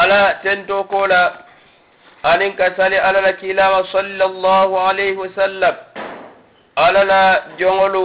[0.00, 1.22] ala tento kola.
[2.24, 5.74] Anin ka sali ala la kilama sallallahu alayhi wa sallam.
[6.76, 7.24] Ala la
[7.58, 8.04] joŋolu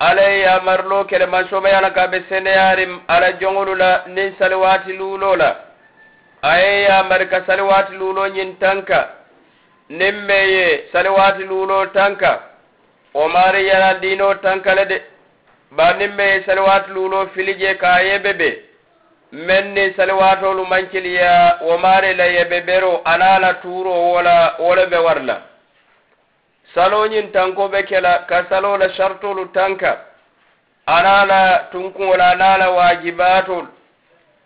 [0.00, 4.54] ala ye yamarlo kele mansoma ye ala ka be seneyarim ala joŋolu la nin sali
[4.54, 5.50] waati luulo la.
[6.42, 9.00] A ye yamari ka sali waati luulo ñiŋ tanka.
[9.88, 12.32] Nin me ye sali waati luulo tanka.
[13.14, 14.98] O maari yana diinoo tanka le de.
[15.70, 18.71] Ba nin me ye sali waati luulo filije ka a ye be be.
[19.32, 24.96] men ni salawatolu mankiliya wo maare la yebe bero ana la turo wola wole be
[24.96, 25.40] warla.
[26.74, 30.04] Saloñin tanko be kela ka salo la shartolu tanka
[30.86, 33.66] ana la tunkuŋola ana la wajibatol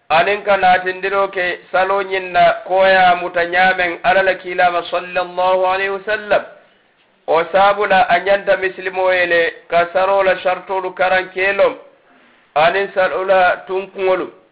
[0.09, 6.01] anin ka natindiro ke saloñin na koya muta ñamen ala la kilama sallallahu alayhi wa
[6.07, 6.43] sallam.
[7.27, 11.75] O sabula a ñanta misilimoyele ka salo la salola karan kelom
[12.55, 14.46] anin salo la tunkuŋolu.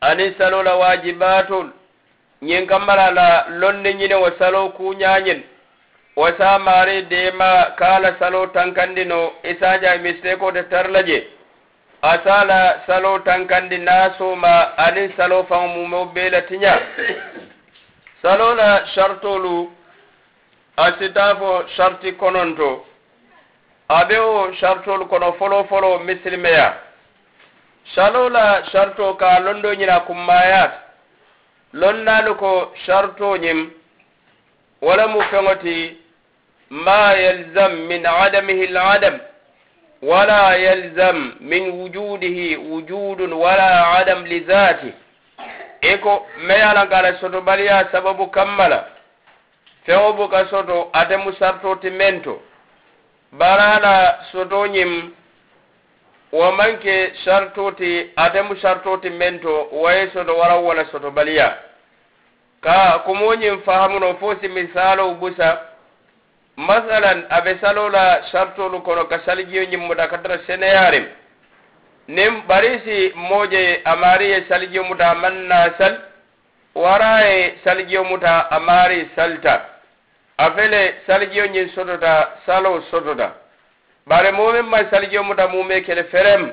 [0.00, 1.70] anin salo la wajibatol
[2.42, 5.42] ñin kammala la londe ñine wo salo kuñañin
[6.16, 11.26] wo samari dema kala salo tankandi no isaja mistekote tarla je
[12.02, 16.74] asala salo tankandi nasoma anin salo faŋo mumo bela tiña
[18.22, 19.70] salo la shartolu
[20.76, 22.84] asita fo sarti kononto.
[23.88, 26.74] Abe wo shartolu kono folo folo misilimeya
[27.94, 30.72] salo la sarto ka londo ñina kummayat
[31.72, 33.70] lonnalu ko sharto ñim
[34.82, 35.96] wala mu feŋo ti
[36.70, 39.18] ma yalzam min adamihi ladam
[40.02, 44.92] wala yalzam min wujudihi wujudun wala adam lizati
[45.80, 46.26] iko
[47.20, 48.84] soto baliya sababu kammala.
[49.86, 52.42] Feŋo buka soto ate mu sarto ti mento.
[53.32, 55.12] Barala soto ñim
[56.32, 61.56] wo manke sartoti atemu sartoti mento waye soto waraw wala soto baliya.
[62.60, 65.60] Ka kumoñim fahamuno fo si misalo busa
[66.56, 71.06] masalan aɓe salola sartolu kono ka salijiyo ñimmuta ka seneyarim
[72.08, 76.00] nin barisi moje amariye salijiyo muta manna sal
[76.74, 79.64] waraye salijiyo muta amari salta.
[80.38, 83.32] Afele fele salijiyo ñin sotota salo sotota
[84.08, 86.52] bare mumin may saljomuta mume kele ferem.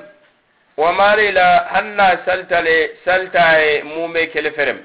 [0.76, 4.78] Wamari la hanna saltale saltaye mume kele ferem.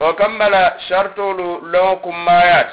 [0.00, 2.68] O kammala shartolu lon kummayat.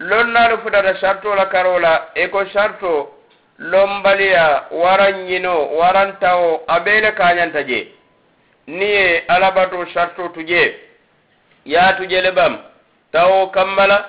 [0.00, 3.10] Lonnalu futata shartola karola e ko sharto
[3.58, 7.92] lombaliya waran ñino waran tawo abele kañanta je.
[8.66, 10.80] Ni ye alabato sharto tuje.
[11.66, 12.58] Yatujele bam
[13.12, 14.06] tawo kammala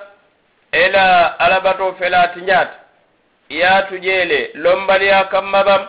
[0.72, 2.81] ela alabato fela tiñat
[3.60, 5.82] yaatuje le lombaliya kamma bam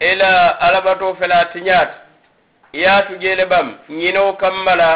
[0.00, 1.90] ela alabato fela tiñaat
[2.72, 4.90] yaatuje le bam ñino kammala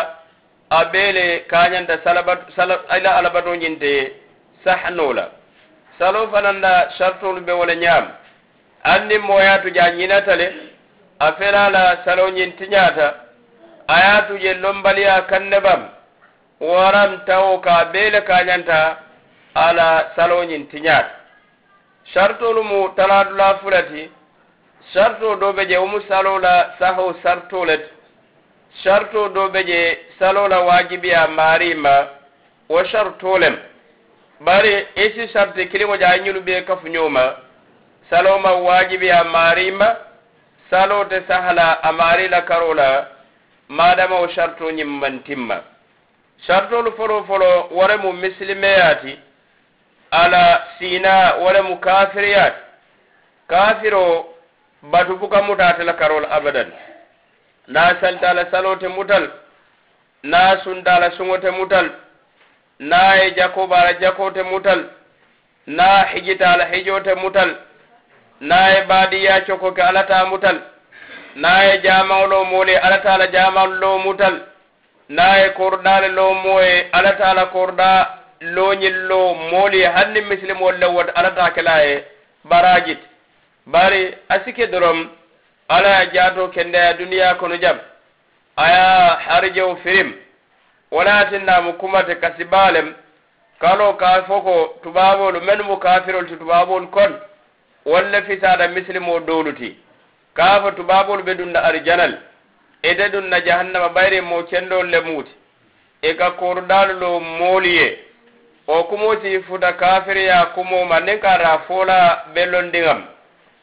[0.70, 1.94] a beele kañanta
[2.98, 4.12] ila alabato ñinte
[4.64, 5.28] sahnola
[5.98, 8.06] salo fananda sartolu be wala ñaam
[8.84, 10.46] anni moyatuja ñinata le
[11.18, 13.14] a ferala salo ñin tiñata
[13.88, 15.82] a yatuje lombaliya kanne bam
[16.60, 18.96] waran tawo ka beele kañanta
[19.54, 21.21] ala salo ñin tiñata
[22.14, 24.10] sartolu mu taladula fulati
[24.92, 27.84] sarto do be je umu salola saho sartolet
[28.82, 32.08] sarto do be je salola wajibiya marima
[32.68, 33.56] wo sartolem
[34.40, 37.36] bari isi sarte kiliŋo je a ñilu be kafuñoma
[38.10, 39.96] saloma wajibiya marima
[40.70, 42.74] salote sahala a mari la karo
[43.68, 45.60] madama wo sarto ñimmantimma
[46.46, 49.18] sartolu folo folo wore mu misilimeyati
[50.12, 52.54] ala sina wala mu kafiriyat
[53.48, 54.26] kafiro
[54.82, 56.72] batu buka mutatala karol abadan.
[57.68, 59.30] Na saltala salote mutal
[60.22, 61.90] na sundala suŋote mutal
[62.78, 64.84] na ye jakobala jakote mutal
[65.66, 67.56] na hijitala hijote mutal
[68.40, 70.58] na ye badiya cokoke alata mutal
[71.36, 74.34] na ye jamaŋolo moole alatala jamaŋlo mutal
[75.08, 81.50] na ye kordale lo moye alatala koruda loñillo moolu e hanni misilimol le wota alata
[81.50, 82.04] kela ye
[82.44, 82.98] barajit.
[83.66, 85.08] Bari asike dorom
[85.68, 87.78] ala ya jato kendeya duniya kono jam.
[88.56, 90.14] Aya harijew firim.
[90.90, 92.94] Walatinnamu kumate kasi baalem.
[93.60, 97.20] Kalo ka fo ko tubabolu men mu kafirol ti tubabolu kon.
[97.86, 99.76] Walla fisada misilimo dowluti
[100.34, 102.18] ka fo tubabolu ɓe ɗum na arjanal.
[102.82, 105.30] Ete ɗum na jahannama ɓayre mo cendol le muuti
[106.02, 108.11] e ka kordalulo mooliye.
[108.66, 113.00] o kumoti futa kafiriya kumoma nden kata fola bellondiŋam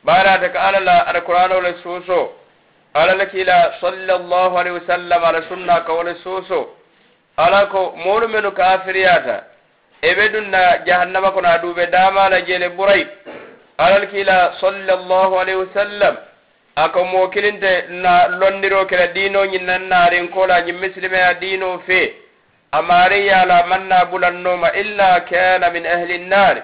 [0.03, 2.33] barata ka alla la ata le suuso
[2.93, 6.75] alla la kila sallallahu alaihi wasallam ala sunna ka wole suuso
[7.37, 9.43] ala ko molu menu kafiriyata
[10.01, 13.07] ebe dunna jahannama kono aduɓe dama la jele ɓuray
[13.77, 16.15] alal kila sallallahu alaihi wasallam
[16.75, 22.13] aka mo kilinte na londiro kela dino ñinnan narin kola ñin misilimeya dino fee.
[22.73, 26.63] أماري على من بل النوم إلا كان من أهل النار.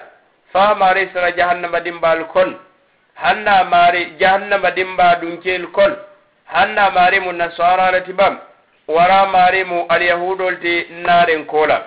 [0.52, 2.56] فأماري سر جهنم دمبا الكل
[3.18, 5.96] هنا ماري جهنم دمبا دنكي الكل
[6.48, 8.38] هنا ماري من نصارى لتبام.
[8.88, 11.82] ورا ماري مو اليهود التي نار كولا.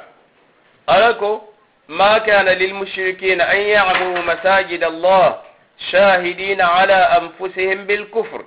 [0.89, 1.41] ألكو؟
[1.89, 5.41] ما كان للمشركين أن يعبدوا مساجد الله
[5.91, 8.45] شاهدين على أنفسهم بالكفر.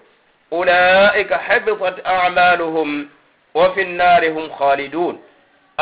[0.53, 3.09] أولئك حبطت أعمالهم
[3.55, 5.23] وفي النار هم خالدون.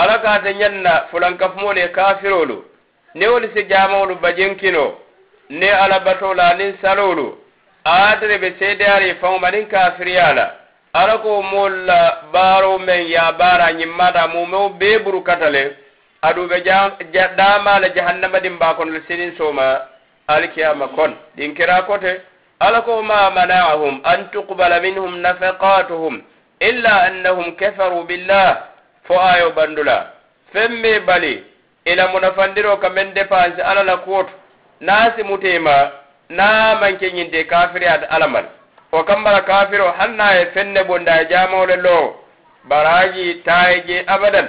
[0.00, 2.64] ala kaata ñanna fulankafumoolu ye kafiroolu
[3.14, 4.85] ni wolu si jaamawolu bajenkino
[5.50, 7.26] ni ala batoolu aniŋ saloolu
[7.87, 10.47] aatare be seedeyaari ye faŋo ma niŋ kafiriya la
[10.93, 12.00] ala ko moolu la
[12.32, 15.62] baaroo meŋ ye a baara ñimmaata mumeo bee burukata le
[16.23, 16.58] aduŋ be
[17.37, 19.67] daamaa la jahannamadiŋ baa kono le siniŋ sooma
[20.29, 20.87] alikiyama
[21.56, 22.20] kira kote
[22.61, 26.23] ala ma mana'ahum an tuqbala minhum nafaqatuhum
[26.61, 28.69] illa annahum kafaru billah
[29.06, 30.12] fo ayo bandula.
[30.52, 31.44] Femme bali
[31.85, 34.31] ila munafandiro ka men dépense ala la kuwoto.
[34.81, 35.91] Naa simutema
[36.29, 38.44] na manke ñinte kafiriyata alla alamal.
[38.93, 42.17] O kambara kafiro hal naa ye feŋ bonda e jamole lo
[42.69, 44.49] baraji taye je abadan.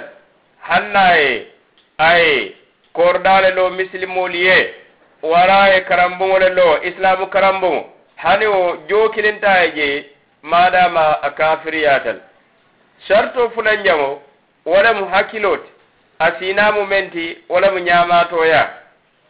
[0.60, 1.46] Hal naa e, ye
[1.98, 2.52] aye
[2.92, 4.74] kordale lo misilimoli ye?
[5.22, 9.88] Wara ye karambuŋole lo islamu karambuŋo hani wo jookilintaye je
[10.42, 12.16] madama a kafiriyatal
[13.08, 14.20] sarto fulanjamo
[14.64, 15.70] wo le mu hakkiloo ti
[16.18, 18.62] a siinamu meŋ ti wo le mu ñaamaatooya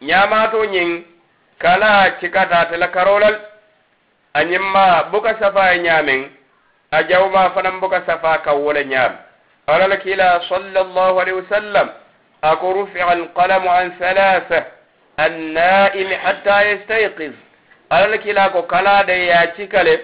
[0.08, 0.90] ñaamaatoo ñiŋ
[1.58, 3.30] ka la cikata te la karoo la
[4.34, 6.20] a ñiŋ maa buka safa ye ñaameŋ
[6.90, 9.12] a jawmaa fanaŋ buka safa kaŋ wo le ñaam
[9.66, 11.88] ala la kiila sallallahu alaihi wasallam
[12.42, 14.64] ako rufi'a alqalamu an thalatha
[15.16, 17.32] annaimi hatta yastayqiz
[17.90, 19.94] ala la kiila ko kala de ye a cika le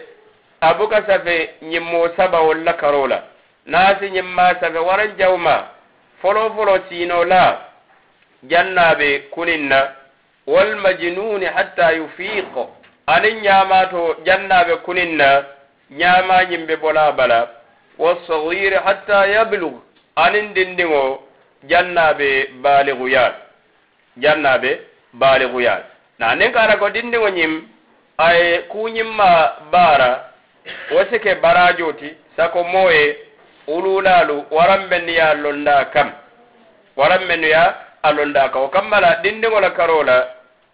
[0.60, 3.22] a buka safe ñiŋ moo saba walla karoo la
[3.68, 5.66] naasi ñimma safe waran jawma
[6.22, 7.58] folo folo siino la
[8.50, 9.88] jannaɓe kunin na
[10.46, 12.46] walmajnuni hatta yufiq
[13.06, 15.44] anin ñamato jannaɓe kunin na
[15.90, 17.48] ñama ñimɓe bola bala
[17.98, 19.74] wasagir hatta yablug
[20.16, 21.22] anin dindiŋo
[21.70, 22.28] jannaɓe
[22.62, 23.34] baaliguyaat
[24.16, 24.70] jannaɓe
[25.12, 25.84] baaliguyaat
[26.18, 27.68] na nin kara ko dindiŋo ñim
[28.18, 30.24] aye kuñimma baara
[30.90, 33.27] wo sike barajoti sako moye
[33.68, 36.12] ululaalu waran ye a londa kam.
[36.96, 37.54] Waran mennu ye
[38.02, 40.26] a londa kam o kamma la dindiŋo la karoo la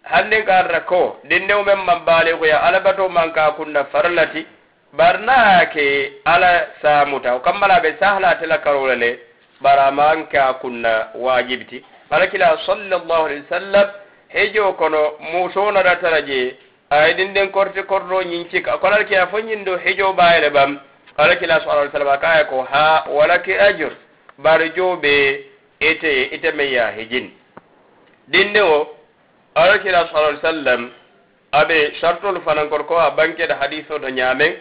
[0.03, 4.45] hanniŋ ka ko dindiŋo meŋ maŋ baaleekuya alla batoo maŋ ka kunna farla ti.
[4.93, 5.85] Bari niŋ a ye ke
[6.25, 6.51] alla
[6.81, 7.35] saamuta.
[7.35, 9.19] O kamma be sahalaate la karoo la le
[9.61, 11.83] bari a maŋ ke kunna waajibi ti.
[12.09, 13.87] Sallallahu alaihi wasallam
[14.29, 16.55] hejoo kono muusoo narata je
[16.89, 18.77] a ye dindiŋ korti kortoo ñiŋ cika.
[18.77, 20.79] Kono alla fo ñiŋ do hejoo baa le bam
[21.17, 23.91] alakila subhanahu wa ta'ala kaya ko ha walaki ajur
[24.37, 25.45] barjo be
[25.79, 27.31] ite ite me ya hijin.
[28.27, 28.87] Dinne o
[29.55, 30.91] alakila subhanahu wa sallam
[31.51, 34.57] abe shartul fanan korko a banke da hadiso do nyame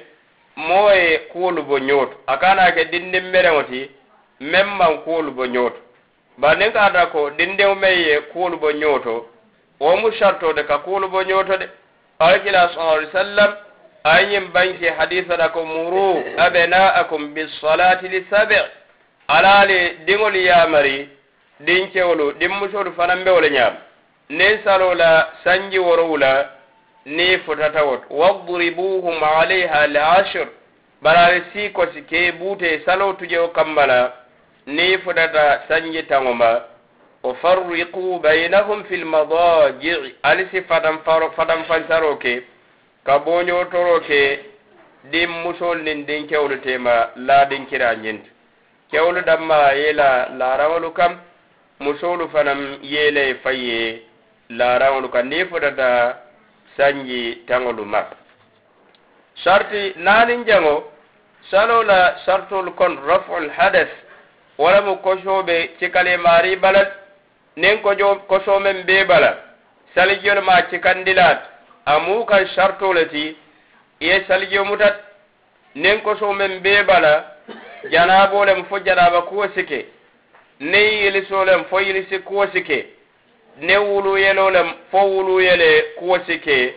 [0.57, 3.91] moye kuolu bo nyoto akana ke dinne mere ngoti
[4.41, 5.77] memman kuolu bo nyoto
[6.39, 9.27] banin ka da ko dinne meye kuolu bo nyoto
[9.81, 11.69] o mu sharto de ka kuolu bo nyoto de.
[12.19, 13.55] Alakila subhanahu wa sallam
[14.05, 18.55] ayin banki hadisa da ko muru abena akum bis salati li sabi
[19.29, 21.09] alale dingol yamari
[21.61, 23.75] din kewlu din musolu fanan be wala nyam.
[24.31, 26.51] Ne salola sanji worowla
[27.07, 30.49] ni futata wot wadribuhum alaiha al ashr
[31.03, 34.13] barare si ko sike bute salo tuje o kambala
[34.67, 36.61] ni futata sanji tangoma.
[37.23, 42.43] O farriqu bainahum fil madaji alisi fatan faro fatan fansaroke.
[43.07, 44.21] ka boñotoro ke
[45.11, 48.31] din musol nin din kewlu tema laadin kira ñinti
[48.91, 51.19] kewlu ɗamma yela laaraŋolu kam
[51.81, 54.03] musolu fanaŋ yele faye
[54.51, 56.17] laaraŋolu kam ni fotata
[56.77, 58.01] sanji taŋolu ma
[59.45, 60.85] sarti naanin jaŋo
[61.51, 63.89] salo la sartul kon raful hades
[64.59, 66.89] walamu mu kosoɓe cikalemari balat
[67.57, 69.37] nin kojo kosomen be bala
[69.95, 71.54] salijol ma cikandilat
[71.87, 73.37] amu ka sharto le ti
[74.01, 74.97] ye salijo mutat
[75.75, 77.25] nen ko so men be bala
[77.91, 79.87] janabo lem fo janaba ko sike
[80.61, 82.87] ne yeli so lem fo yeli se ko sike
[83.61, 86.75] ne wulu yelo lem fo wulu yele ko sike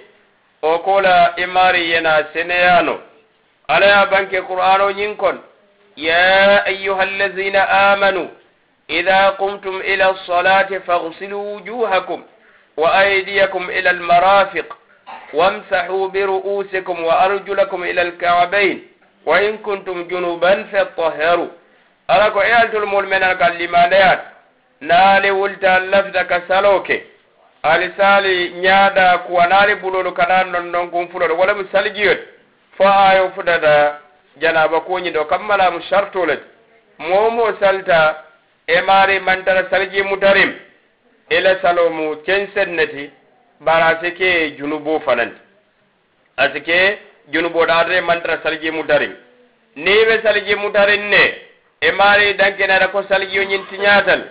[0.61, 2.99] o kola imari yena seneyano
[3.67, 5.39] ala ya banke qur'ano nyin kon
[5.95, 8.29] ya ayyuhallazina amanu
[8.89, 12.23] إذا قمتم إلى الصلاة فاغسلوا وجوهكم
[12.77, 14.77] وأيديكم إلى المرافق
[15.33, 18.87] wamsahu biru'usikum wa arjulakum وامسحوا برؤوسكم وأرجلكم إلى الكعبين
[19.25, 21.47] وإن كنتم جنوبا فاطهروا.
[22.09, 22.39] أراكو
[22.85, 24.19] mol menan kan الكلمانيات
[24.81, 27.03] naali wulta allafita ka saloke
[27.63, 32.19] ali sali ñaada kuwa naali bulolu kana nonnon kun fuloto wala mu saljiyot
[32.77, 33.99] fo ayo futata
[34.37, 35.79] janaba kuñi do kammala mu
[36.99, 38.23] momo salta
[38.67, 40.53] e maari mantara salji mutarim
[41.29, 43.11] ila salomu censen neti
[43.59, 45.39] bara a sike junubo fananti
[46.37, 46.99] a sike
[47.31, 49.15] junubo ɗaatare mantara salji mu darin
[49.75, 51.41] ni ɓe salji mutarin ne.
[51.81, 54.21] E maari dankenaɗa ko saljiyo ñin tiñatal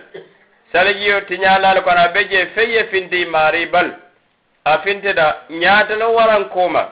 [0.73, 3.95] saljiyo tiñalal kono a be je feye finti maari bal.
[4.65, 6.83] A finteɗa ñaatalo warankoma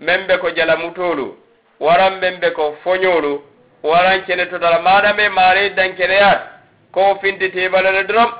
[0.00, 1.36] men ɓe ko jala mutolu.
[1.80, 3.42] Waran men ɓe ko foñolu
[3.82, 6.40] waran kene totala maɗame maari dankeneyat
[6.92, 8.30] ko fintitibalale dorom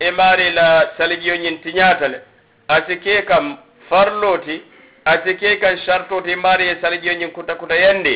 [0.00, 2.22] e maari la saljiyo ñin tiñatale
[2.76, 3.56] asike kam
[3.88, 4.62] farloti
[5.04, 8.14] asike kam chartoti maari e saljiyo ñin kuta kuta yandi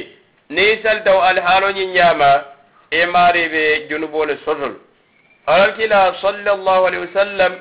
[0.50, 2.30] ni saltaw alhaaloñin ñama
[2.90, 4.74] e maari ɓe junubole sotol
[5.46, 7.52] alalkila sallallahu alayhi wa sallam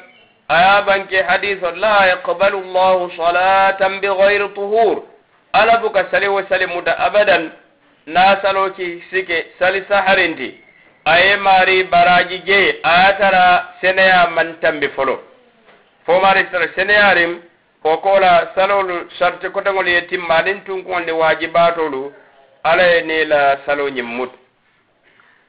[0.49, 5.03] aya banke hadise la yaqbalu llahu salatan bi gayri tuhur
[5.53, 7.51] ala buka sali wo sali muta abadan
[8.05, 10.49] na saloki sike sali saharinti
[11.05, 13.45] aye maari baraji je aya tara
[13.81, 15.19] seneya man tambi folo
[16.05, 17.41] fomari sara seneyarim
[17.83, 22.13] ko kola salolu sarte kotaŋol ye timma aniŋ tunkuŋol ni waajibaatolu
[22.63, 24.37] alla ye ni la salo ñiŋ mutu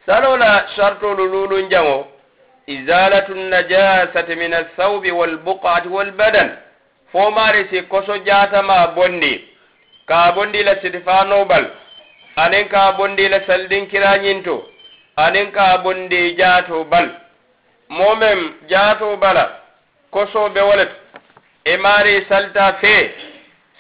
[0.07, 2.07] salo la sartolu luulun jaŋo
[2.67, 6.51] izalatu najasati min alsawbi walbuqati walbadan
[7.13, 9.35] fomaari si koso jaatama bondi
[10.09, 11.65] ka bondi la sitifanobal
[12.37, 14.57] aniŋ ka bondi la saldinkirañinto
[15.17, 17.09] aniŋ ka bondi jaato bal
[17.89, 18.39] moo meŋ
[18.71, 19.64] jaato bala
[20.15, 20.93] koso be walet
[21.65, 22.95] e mari salta fe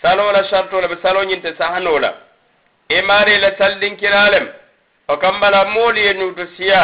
[0.03, 2.11] salola sartola ɓe saloñinte sahanola
[2.89, 4.47] e mari la saldinkiralem
[5.09, 6.83] o kambala moolu ye nuuto siya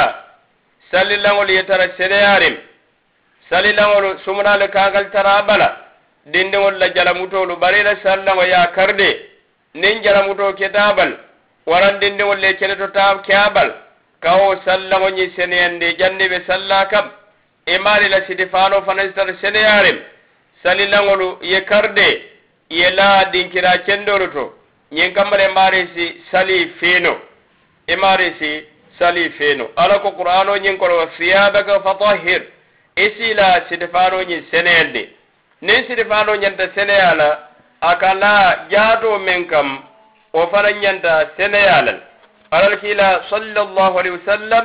[0.91, 2.57] sallilaŋolu ye tara seneyarim
[3.51, 5.69] sallilaŋolu sumunaalu kaakal tara bala
[6.27, 9.11] dindiŋolu la jalamutoolu bari la sallilaŋo ye a karde
[9.75, 11.13] niŋ jalamutoo keta bal
[11.67, 13.71] waraŋ dindiŋolu le keleto taa ke a bal
[14.21, 17.11] kawo sallilaŋo ñiŋ seneyandi janni be salla kam
[17.77, 19.99] imali la sidifano fana tara seneyarim
[20.63, 22.09] salilaŋolu ye karde
[22.69, 24.55] ye la dinkira kendolu to
[24.93, 27.15] ñiŋ kambala imari si sali feno.
[27.87, 28.67] Imari si
[28.99, 29.71] sali feno.
[29.77, 32.43] Ala ko qur'ano ñiŋ kono wa siyabaka fatahir
[32.97, 35.03] isi la sidifano ñiŋ seneyandi
[35.63, 37.31] niŋ sidifano ñanta seneya la
[37.81, 39.79] a ka la jaato meŋ kam
[40.33, 41.95] wo fana ñanta seneya la
[42.51, 44.65] alal kiila sallallahu alaihi wasallam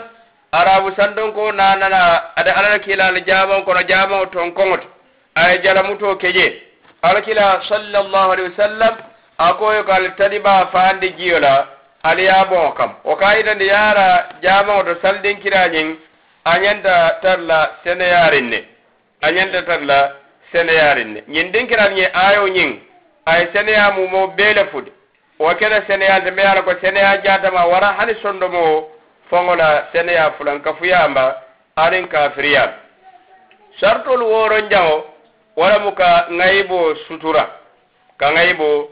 [0.61, 4.81] arabu sandon ko nanana ada alala kila al jaban kono jaban ton kongot.
[5.35, 6.47] Ay jala muto keje.
[7.03, 8.93] Ala kila sallallahu alaihi wasallam
[9.37, 11.67] ako yo kal tadiba faande jiyola
[12.03, 12.91] ali ya bon kam.
[13.03, 15.97] O kayida ndi yara jaban to saldin kiranyin
[16.45, 18.63] anyanda tarla sene yarinne
[19.21, 20.11] anyanda tarla
[20.51, 22.79] sene yarinne nyin din kiranye ayo nyin
[23.25, 24.87] ay sene ya mumo bele fud.
[25.39, 28.94] O kala sene ya de me ko sene ya jata ma wara hani sondo mo
[29.29, 31.25] foŋona sene ye fulankafuyamba
[31.75, 32.73] aniŋ kafiriya.
[33.79, 35.05] Sartolu woronjaŋo
[35.55, 37.43] walamu ka ŋayibo sutura.
[38.19, 38.89] Ka ŋayibo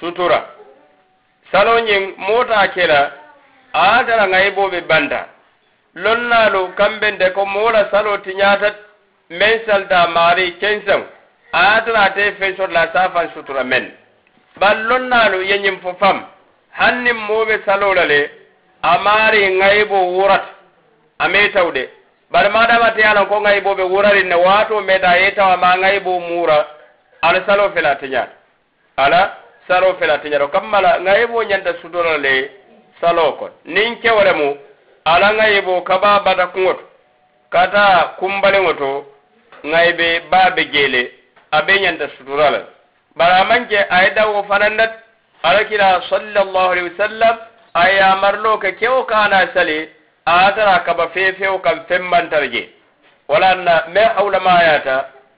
[0.00, 0.40] sutura.
[1.52, 2.84] Saloñiŋ moota ke
[3.72, 5.26] a ye tara ŋayibo be banta
[5.94, 8.68] lonnaalu kambende ko moo salo tiñaata
[9.30, 11.04] meŋ salta maari kenseŋo
[11.52, 13.84] a ye tara ate feŋ soto la saafaŋ sutura meŋ
[14.60, 15.90] bari lonnaalu ye ñiŋ fo
[17.66, 18.04] salo la
[18.84, 20.44] a maari ŋayibo wurat.
[21.18, 21.88] Ame tawde
[22.30, 26.66] bari madama te alan ko ŋayiboɓe wurarin ne waato meta ye tawa ma ŋayibo muura
[27.22, 28.32] ala salo fela tiñata
[28.96, 29.20] ala
[29.68, 32.50] salo fela tiñato kammala ŋayibo ñanta sutora le
[33.00, 34.56] salo kon niŋ kewore mu.
[35.04, 36.74] Ala ŋayibo kaba bata kuŋo
[37.50, 38.90] kata kumbaliŋo to
[39.64, 41.02] ŋayibe baa be jeele
[41.52, 42.60] a be ñanta sutura la
[43.16, 44.10] bari a maŋ ke a ye
[44.76, 44.92] nat
[45.42, 47.36] ala kila sallallahu alaihi wasallam
[47.74, 49.88] aya marlo ke kew kana sali
[50.26, 52.68] atara kaba fefew kam femmantarje
[53.28, 54.96] walanna me hawlama yata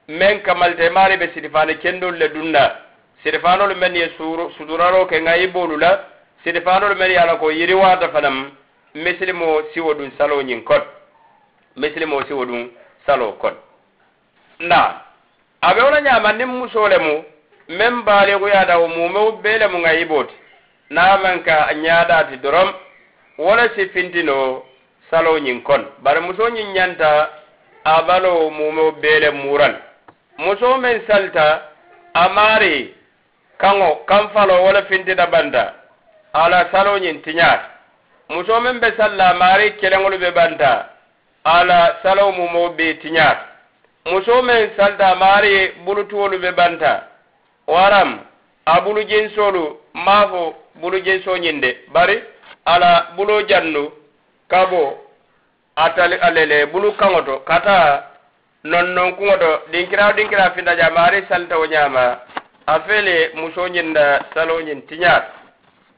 [0.09, 2.77] men kamalte mari be sidifane kendol le dunna.
[3.25, 4.09] Sidifanolu men ye
[4.57, 6.05] suturaro ke ŋa bolu la
[6.45, 8.51] sidifanolu men ye a la ko yiriwata fanam
[8.95, 10.85] misilimo siwo dun salo ñin kot.
[11.77, 12.71] Misilimo siwo dun
[13.07, 13.55] salo kot.
[14.61, 15.03] Nda
[15.63, 17.25] a be wo la ñama nin muso le mu
[17.69, 20.05] men baaliŋuyata wo mumewu bee mu ŋa i
[20.91, 22.73] namanka a ñaɗati dorom
[23.39, 24.63] wala si fintino
[25.11, 27.31] saloñin kon bara musoñin ñanta
[27.85, 29.75] a balo mumo beele mural
[30.39, 31.63] muso men salta
[32.15, 32.95] a maari
[33.59, 35.75] kaŋo falo wala fintina banta
[36.33, 37.61] ala saloñin tiñaat
[38.29, 40.89] muso men be salla maari keleŋolu be banta
[41.45, 43.39] ala salo mumo be tiñaat
[44.11, 46.93] muso men salta maari bulutuwolu be banta
[47.67, 48.21] waram
[48.67, 49.03] a bulu
[50.05, 51.71] maa fo bulu je soñinde.
[51.93, 52.23] Bari
[52.67, 53.91] ala bulo jannu
[54.49, 54.99] kabo
[55.77, 58.05] atali alele bulu kaŋo to kata
[58.65, 62.21] nonnon kuŋo to ɗinkirawo ɗinkira finta ja maari saltawo ñaama.
[62.67, 65.25] A fele musoñinda saloñin tiñaat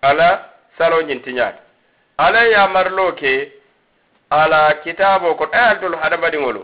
[0.03, 0.29] ala
[0.79, 1.55] saloñin tiñaat
[2.19, 3.53] ala yamarlo ke
[4.31, 6.63] ala kitabo ko ɗayaltolu hadamadiŋolu.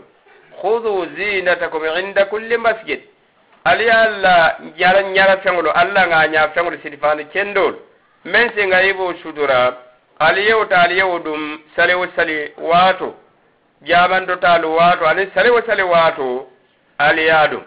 [0.61, 3.01] Hudu zinatakum inda kulli masjid.
[3.65, 7.75] ali alla yara nyara fengolo alla nga nya fengolo silifani kendol.
[8.23, 9.77] Men se nga ibo sudura
[10.19, 13.13] ali yew ta ali yew dum sale wo sale wato
[13.81, 16.47] jaban do talu wato ani sale wo sale wato
[16.97, 17.63] ali yadum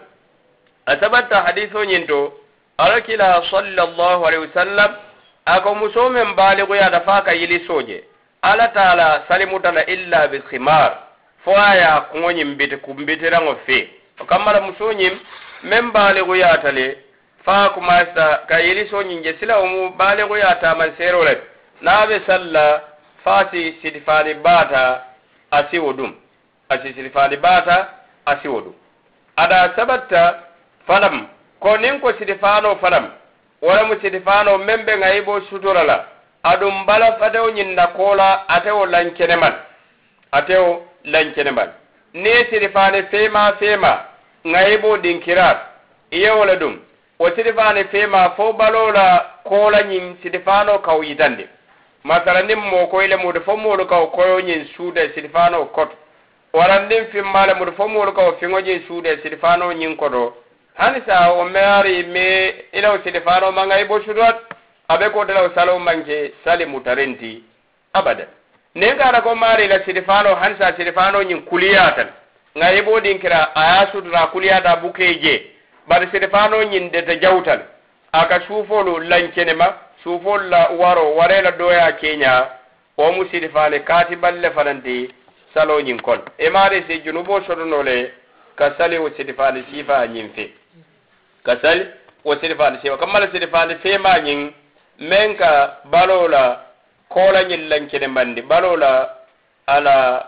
[0.85, 2.33] asabata hadithu nyinto
[2.77, 4.91] alakila sallallahu alaihi wasallam
[5.45, 8.03] ako muso men baligo ya da faka yili soje.
[8.41, 10.97] Ala taala salimutala illa bil khimar.
[11.43, 13.89] Fo aya kuŋo ñiŋ biti kumbitiraŋo fe.
[14.21, 14.91] O kammala muso
[15.63, 16.97] men balego yatale
[17.45, 21.37] fa kumasta ka yeli so nyinje sila umu balego yata man serole
[21.81, 22.81] nabe salla
[23.23, 25.03] fati sitifani bata
[25.51, 26.13] asiwodum
[26.69, 27.87] asi sitifani bata
[28.25, 28.73] asiwodum
[29.35, 30.39] ada sabatta
[30.87, 31.27] falam.
[31.59, 33.11] Ko nin ko sitifano falam
[33.61, 35.39] wala mu sitifano membe ngai bo
[36.43, 39.53] adum bala fadew nyinda kola atewo lankene man
[40.31, 41.69] atewo lankene man
[42.13, 44.05] ne sitifane fema fema
[44.45, 45.57] ŋayibo dinkirar
[46.11, 46.79] iye wo le ɗum
[47.19, 49.35] wo fe fema fo balo la
[49.83, 51.01] nyin ñiŋ sitifano kaw
[52.03, 55.95] masara masala mo ko koyile mudu fo moolu kaw koyo ñiŋ suude sitifano koto.
[56.89, 60.33] Nim fi mala mudu fo moolu kawo fiŋo ñiŋ suude sitifano ñiŋ koto.
[60.77, 64.35] Hani sa o meari me ilaw sitifano ma ŋayibo shudot
[64.87, 67.43] abe kotelaw salow manke salimu tarenti
[67.93, 68.25] abada
[68.75, 72.07] niŋ kaata ko maari la sitifano hani sa sitifano ñiŋ kuliyatan
[72.57, 75.51] nga heɓodin kira aya sutura kuliyata buke je.
[75.87, 77.59] Bari sede fano ñindete jawtal
[78.11, 82.47] aka suufolu lancenema suufolu la waro warela doya keña
[82.97, 85.13] omu sidi fane kaati balle fananti
[85.53, 88.11] saloñin kon e maari si junubo sotonole
[88.55, 90.53] ka sali wo sidi sifa siifa ñin fe
[91.45, 91.85] ka sali
[92.25, 94.51] wo sidi fane kammala sidi fane femañin
[94.99, 96.65] men ka balola
[97.09, 98.91] kolañin koolañin lancenembandi balola
[99.67, 100.25] ala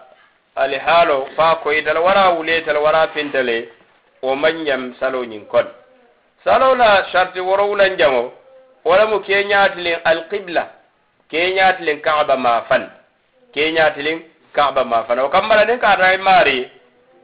[0.56, 3.70] alihalo fa koy dal wara wule dal wara pindale
[4.22, 5.66] o manyam salo nyin kon.
[6.44, 8.34] Salo la sharti woro wulan jamo
[8.86, 10.64] wala mu ke nyaatilin alqibla
[11.30, 12.90] ke nyaatilin kaaba ma fan
[13.54, 14.22] ke nyaatilin
[14.54, 15.20] kaaba ma fan.
[15.20, 16.70] O kambala den ka dai mari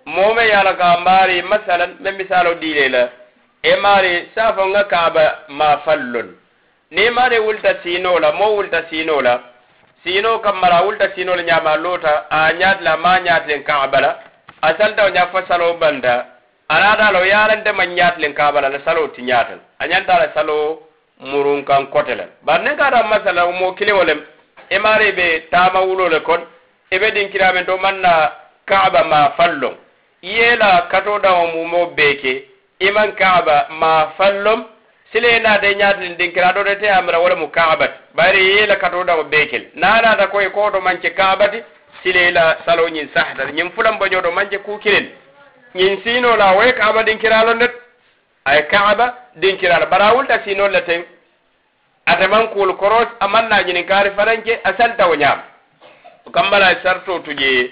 [0.06, 3.10] mome yala ka mari masalan me misalo dile la
[3.63, 6.36] e mari safo nga kaaba ma fallon.
[6.92, 9.57] Ne mari wulta sino la mo wulta sino la
[10.08, 13.82] sino kam mara wulta sino le nyama lota a nyat la ma nyat len ka
[13.84, 14.20] abala
[15.13, 16.26] nya fasalo banda.
[16.70, 20.17] Ala lo yaran da man nyat len ka abala la salo ti nyatan anyan da
[20.20, 20.80] la salo
[21.20, 22.72] murun kan kotela bar ne
[23.10, 24.20] masala mo kile wolem
[24.70, 24.78] e
[25.12, 26.41] be tama wulo le kon.
[26.89, 28.32] E din kiramen do manna
[28.65, 29.76] kaaba ma fallon.
[30.24, 32.48] Yela kato da mu mo beke
[32.80, 34.65] iman kaaba ma fallon.
[35.12, 38.41] Sile na de nyat len din kira do de te amra wala mu kaaba bari
[38.58, 39.63] yila katoɗa o bekel.
[39.75, 41.63] Nanata koye koto manke kabati
[42.03, 45.06] silela salo ñin sahdata ñin fulan bañoɗo manke kukilel
[45.75, 47.71] ñin sinola woye kaaba ɗinkiralo ndet
[48.45, 49.06] aye kaaba
[49.41, 51.03] ɗinkirala bara wulta sinol la ten
[52.06, 55.39] ateman kuul koros amanna ñinin kaari fananke a santawo ñaam
[56.25, 57.71] o kambala sarto tuje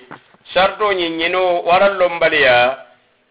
[0.54, 2.86] sarto ñin ñino waran lombaliya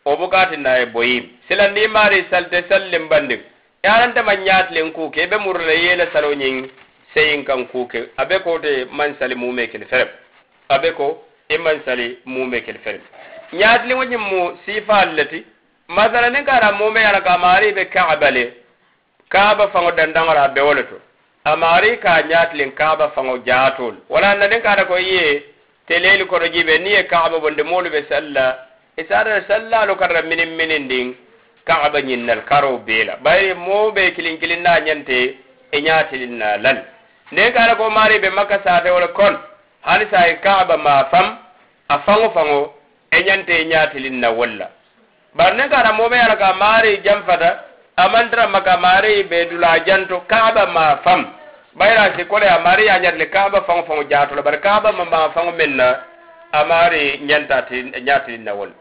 [0.05, 1.25] o bukatinna ye boyim.
[1.49, 3.41] Sila ni maari salte sallen bandin
[3.85, 6.71] yanantama ñaatilen kuuke ɓe murla yeela salo ñin
[7.15, 8.11] seyin kan kuke.
[8.19, 10.09] Abe ko te mansali mume kel ferem.
[10.69, 13.01] Abe ko e mansali mume kel ferem.
[13.53, 15.45] Ñaatili ŋo ñiŋ mu siifaal le ti
[15.89, 18.45] masala niŋ kaara mume ye la ka maari be kaaba le
[19.29, 20.99] kaaba faŋo dandaŋora a bewo le to.
[21.45, 25.43] A maari ka ñaatiliŋ kaaba faŋo jaatoolu wala na niŋ kaata ko ye
[25.87, 28.47] teleelu kono jibe niŋ ye kaaba bondi moolu be salla
[28.97, 31.15] e isaata sallaalu kata minin minindiŋ
[31.65, 35.19] kaaba ñiŋ nal karoo bee la bari moo be kiliŋ kiliŋ naa ñante
[35.71, 36.94] e ñaatiliŋ na lal.
[37.33, 39.37] nden kara ko mari be makka sate wala kon.
[39.85, 41.39] Hani sayi kaaba ma fam
[41.89, 42.61] a faŋo faŋo
[43.11, 44.67] e ñante ñaatilin e na walla.
[45.35, 47.51] Bari nden kara moome ala ka maari janfata
[47.97, 51.27] amantara maka maari be dula janto kaaba ma fam.
[51.77, 55.31] Bayra si kole a maari ya ñatile kaaba faŋo faŋo jaato la kaaba ma ma
[55.35, 55.89] faŋo men na
[56.53, 58.75] a maari ñantati ñaatilin na walla.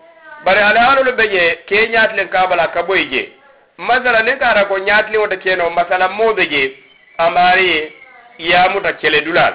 [0.45, 3.32] Bari alihaalolu be je ke ñaatilin kaaba la ka je.
[3.77, 6.63] Masala nden kara ko ñaatiliŋo te keno masala moo be je
[7.17, 7.29] a
[8.39, 9.53] yamuta kele dulal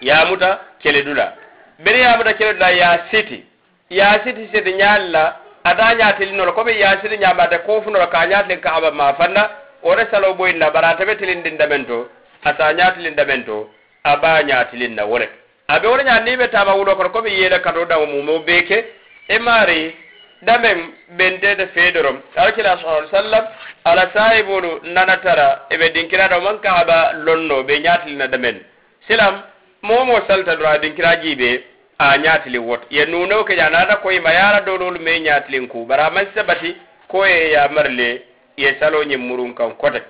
[0.00, 1.34] yamuta kele dula
[1.78, 3.44] bere yamuta kele dula ya siti.
[3.90, 8.90] Ya siti siti ñalla ada ñatelinoro koɓe ya siti ñamate kofunoro ka ñatelin ka aba
[8.90, 9.50] ma fanna
[9.82, 12.08] ore salo boyinna bara taɓe tilindin damen to
[12.44, 13.68] asa ñatilin damen to
[14.04, 15.28] aba ñatilinna wore
[15.68, 18.84] aɓe wore ña niɓe tama wuɗo kono koɓe yeele kato dawo mumo beke
[19.28, 19.94] e maari
[20.42, 23.44] damen ɓentede feedorom alkila sa sallam
[23.84, 28.60] ala sahibolu nanatara eɓe dinkiraɗo man kaaba lonno ɓe ñatilina damen
[29.08, 29.42] silam
[29.82, 31.62] momo salta dora dinkira jiɓe
[31.98, 36.10] a ñaatili wot ye nunew ke ñanata koye ma yara dololu me ñaatilin ku bara
[36.10, 36.76] man sabati
[37.08, 38.22] ko ye yamarle
[38.56, 40.02] ye salo ñin murun kan kote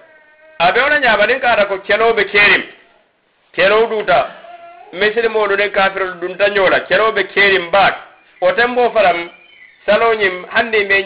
[0.59, 2.63] a be wona ñamanin kata ko keloɓe kerim
[3.53, 4.29] kelow duta
[4.93, 7.95] misilimolu nin kafirolu dunta ñola keloɓe kerim baat
[8.41, 9.29] o tembo faram
[9.87, 11.05] saloñim hannde mbe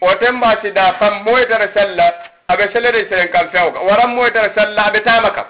[0.00, 2.14] o temba oten da fam moy moytara salla
[2.48, 5.46] aɓe salede seren kam fewo waram moy moytara salla abe tamaka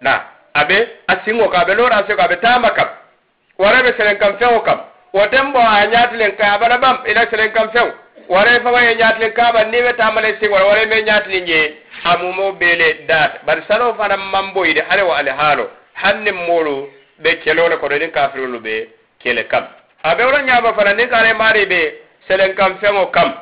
[0.00, 0.24] na
[0.60, 2.88] aɓe a siŋo ka aɓe loora sego aɓe tama kam.
[3.58, 4.78] Waraɓe seren kam fewo kam.
[5.12, 5.18] O
[5.52, 7.92] ɓo a ñaatilen kaabala bam ila seren kam few.
[8.28, 11.74] Wara fawa ye ñaatilen kaabal ni be tamale sig wara wara me ñaatilin ñe
[12.04, 15.70] a mumo ɓeele daata bari salo fana mamboyde hare wa ale haalo.
[15.94, 16.88] Hannin moolu
[17.22, 18.88] ɓe kelole kono ɗin kafirolu kafirulube
[19.22, 19.64] kele kam.
[20.02, 21.80] abe wora ñaaba fana niŋ kara maari be
[22.28, 23.32] selen kam feŋo kam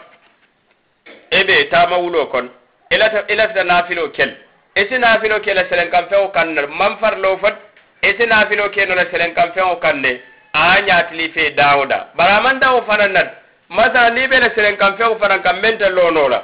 [1.31, 2.49] e be taama wuloo kono
[2.91, 4.31] ilata e ilatata e naafiloo kel.
[4.77, 7.55] I si naafiloo ke la selen kam feŋo kaŋ ne man farlo fot
[8.03, 10.21] i si naafiloo ke no la selen kam feŋo kaŋ ne
[10.53, 13.29] a ñaatili fe daawo da bari a maŋ dawo fanaŋ nat
[13.69, 16.43] masala ni i be la selen kam feŋo fanaŋ kam meŋ te loonoo la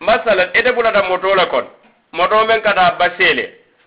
[0.00, 1.66] masalan ite bulata moto la kon.
[2.12, 3.44] Moto meŋ ka taa baseele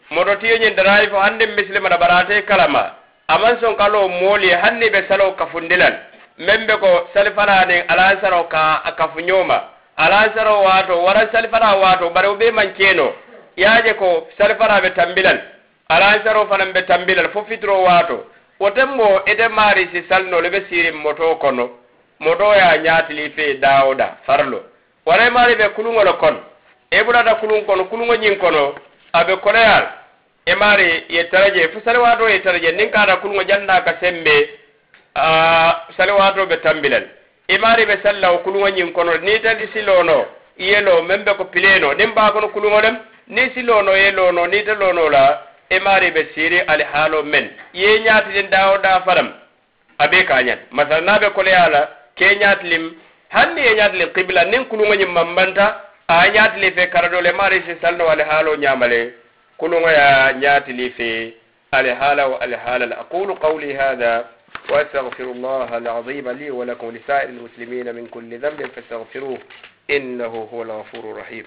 [0.09, 2.83] moto tiyo ñiŋ daraayi fo hanniŋ misilima da bari ate kalama.
[3.27, 5.93] aman son kalo mooli hanni be salo kafundilan.
[6.37, 9.61] Men be ko salifananin alansaro ka a kafuñoma
[9.97, 13.13] alansaro waato wara salifana waato bari wo be man keno
[13.57, 15.39] yaaje ko salifana be tambilal
[15.89, 18.25] alansaro fanan be tambilal fo fitro waato.
[18.59, 21.69] Woten mo ite maari si salnole be sirin moto kono.
[22.19, 24.63] Moto ya ñaatili fe dawoda farlo.
[25.05, 26.37] Wara maari be kuluŋo kon.
[26.91, 28.75] E bulata kuluŋ kono kuluŋo ñiŋ kono
[29.13, 29.83] abe koneyal.
[30.45, 34.49] emari ye taraje fo saliwato ye taraje niŋ kana kunuŋo janna ka sembe
[35.97, 37.03] saliwato be tambilen
[37.47, 40.25] imari be salla wo kunuŋo ñiŋ kono niŋ itati silono
[40.57, 44.45] iye lo meŋ be ko pileno niŋ baa kono kunuŋo lem niŋ silono ye lono
[44.47, 49.33] niŋ ite lono la imari be siiri alihaalo men ye ñaatiliŋ daawo daa faram
[49.97, 51.81] a be ka ñan masala naŋ be koleya la
[52.17, 52.83] ke ñaatiliŋ
[53.33, 55.65] hanni ye ñaatiliŋ kibila niŋ kunuŋo ñiŋ mambanta
[56.07, 59.24] a ñaatili fe karadole imari si salno alihaalo ñamale
[59.57, 61.33] كل ما يأتي لي في
[61.73, 62.99] الهالة والهالة.
[62.99, 64.25] أقول قولي هذا
[64.69, 69.37] وأستغفر الله العظيم لي ولكم لسائر المسلمين من كل ذنب فاستغفروه
[69.89, 71.45] إنه هو الغفور الرحيم.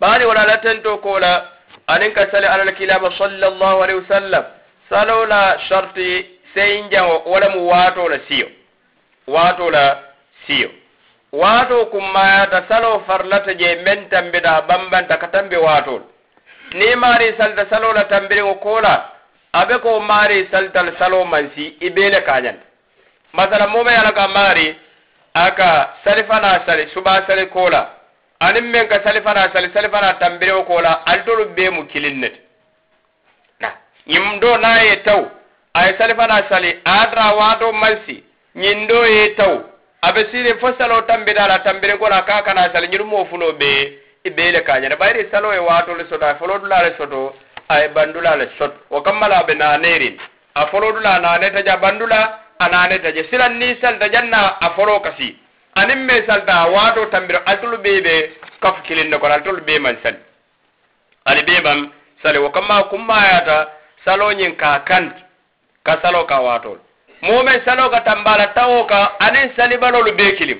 [0.00, 1.52] بالي ولا لا تنتو كولا.
[1.90, 4.44] أنك سأل على الكلام صلى الله عليه وسلم.
[4.90, 8.48] سألوا لا شرطي سينجا ولا مواتو لا سيو.
[9.26, 10.00] واتو لا
[10.46, 10.70] سيو.
[11.40, 16.02] waato kummayata salo farlata je men tambida bambanta ka tambi waatol
[16.78, 18.94] ni maari salta salo la tambiriŋo kola
[19.52, 22.20] abe ko maari saltal salo mansi i bele
[23.32, 24.76] masala mome ye ala ka maari
[25.34, 27.90] aka sali fana sali suba sali kola.
[28.40, 29.20] Aniŋ meŋ ka sali
[29.52, 32.40] sali sali fana tambiriŋo kola ali tolu mu kilin ne ti
[34.08, 34.40] ñiŋ
[34.88, 35.22] ye taw
[35.74, 36.70] a ye sali fana sali
[37.80, 38.24] mansi
[38.56, 39.75] ñiŋ ye taw
[40.06, 43.70] abe siri fo salo tambiɗala tambire kola ka kana sali ñiɗumo fulo be
[44.24, 47.34] i ɓeyle kañana bayri salo e watole soto a folodulale soto
[47.68, 50.16] aye bandulale sot wo kammala aɓe nanerin.
[50.54, 55.36] A folodula a nanetaje a bandula a nanetaje silan ni salta janna a folo kasi.
[55.74, 59.96] Anin me salta a wato tambiro altolu be ɓe kafu kilinno kono altolu be man
[60.02, 60.18] sali.
[61.26, 61.90] Ali be man
[62.22, 62.38] sali.
[62.38, 63.68] Wo kamma kummayata
[64.04, 65.22] saloñin ka kanti
[65.84, 66.78] ka salo ka watol.
[68.54, 70.58] Tawo ka anin salibalolu be kilim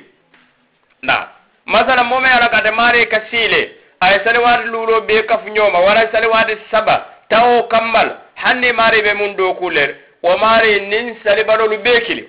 [1.02, 1.29] na
[1.66, 6.59] masala momen ala kate mari ka siile ay saliwade luulo be kafu ñoma wara saliwade
[6.70, 12.26] saba tawo kambal hanni mari be mun do kuler wo mari nin salibalolu be kilim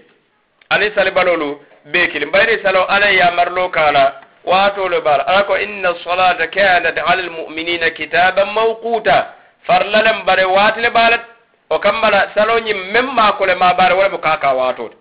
[0.70, 1.60] anin salibalolu
[1.92, 4.14] bekili mbayri salo ala yamarlo kala
[4.46, 9.34] watolo bala ala ko inna salata kanat ala almuminina kitaban mawquta
[9.68, 11.22] farlalen bare watile balat
[11.70, 14.96] o kambala saloñin meŋ maa kole maa baare wo le mu kaa ka waatoo le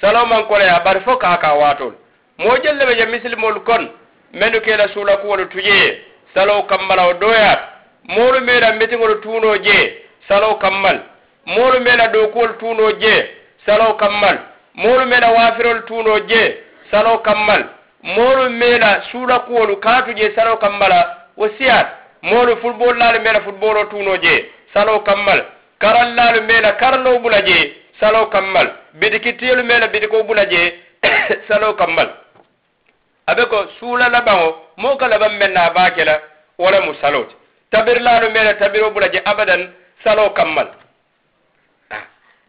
[0.00, 0.42] salo maŋ
[1.04, 1.96] fo kaka ka waatoo le
[2.38, 2.56] moo
[2.98, 3.88] je misilimolu kon
[4.32, 6.00] mennu kela suula kuwolu tujee
[6.34, 7.60] salo kambala o doyat
[8.08, 9.56] moolu meŋ la mitiŋolu tuunoo
[10.30, 10.98] salo kammal.
[11.46, 13.26] Moolu meŋ la dookuwolu tuunoo jee
[13.66, 14.36] salo kammal.
[14.74, 16.56] Moolu meŋ la waafirolu tuunoo jee
[16.90, 17.62] salo kammal.
[18.02, 21.86] Moolu meela suula kuwolu kaatu jee salo kammala wo siyat
[22.22, 23.40] moolu futboolu laalu meŋ la
[23.80, 25.40] o tuunoo jee salo kammal.
[25.80, 28.68] karallaalu meela karnoo bula jee saloo kammal.
[29.00, 30.66] Bidikitielu meela bidikoo bula jee
[31.48, 32.08] saloo kammal.
[33.26, 36.14] Abe ko suula labaŋo moo ka labaŋ meŋ naa baa ke la
[36.58, 37.34] wo le mu saloo ti.
[37.70, 39.62] Tabirlaalu meela tabiro bula je abadan
[40.04, 40.68] saloo kammal.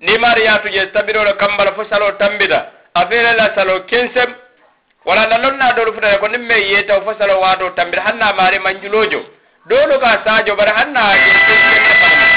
[0.02, 2.60] Niŋ maari ye je tabiroo le kammal fo saloo tambita.
[2.94, 4.36] A feere la saloo kensem
[5.06, 8.18] wala la lon naa doolu futata ko niŋ meŋ yeetaw fo saloo waatoo tambita haŋ
[8.18, 9.22] naa maari manjuloo jo.
[9.70, 12.31] Doolu ka saajo bari haŋ naa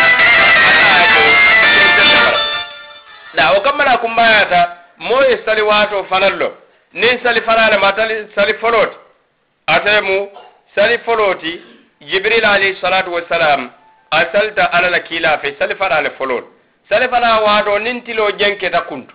[3.37, 6.49] na wo kammala kumbayata moo ye sali waato fanallo
[7.23, 8.93] sali fanaŋ ma tali sali folot
[9.67, 10.29] atemu ate mu
[10.75, 11.53] sali foloti
[12.01, 13.71] jibril alayhi salatu wasalam
[14.11, 16.45] a salita alla la fe sali fanaŋ folot
[16.89, 19.15] sali fanaŋ waato nintilo jenke jenketa kuntu.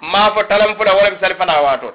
[0.00, 0.44] Mafo
[0.76, 1.92] fula wala sali fanaŋ wato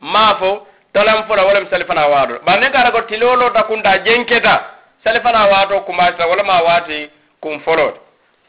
[0.00, 4.54] mafo talam fula wala sali fanaŋ wato bane bari ko tiloo loota kunta jenketa
[5.04, 7.10] sali fanaŋ waato kumaasita wala ma wati waati
[7.40, 8.00] kun foloo ti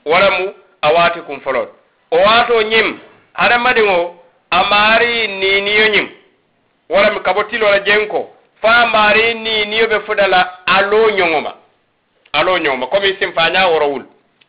[0.09, 1.80] wo lemu folot
[2.11, 2.99] o waato ñim
[3.33, 4.15] hadamadiŋo
[4.51, 6.07] a maari niiniyo ñim
[6.89, 8.29] walla mi kabotilo la jenko.
[8.61, 11.53] Fa maari niiniyo be fuda alo aloo ñoŋo ma
[12.33, 14.03] aloo ñoŋo ma comme i simfaña worowul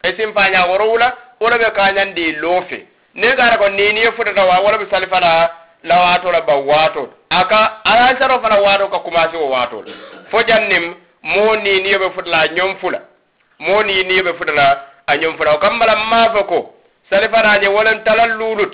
[0.04, 4.86] i simfaña worowula wala be kañandi loofe ne gara ko niiniyo futata wa wala be
[4.90, 5.50] salifala
[5.84, 9.92] la waato la ba waato aka alansaro fana waato ka kumasi wo waato la.
[10.30, 13.00] Fo jannim moo niiniyo be futa a ñoŋ fula
[13.58, 14.52] moo niiniyo be futa
[15.06, 16.74] a ñom fula o kambala maa ko
[17.10, 18.72] sali fanaje wolen talal lulut.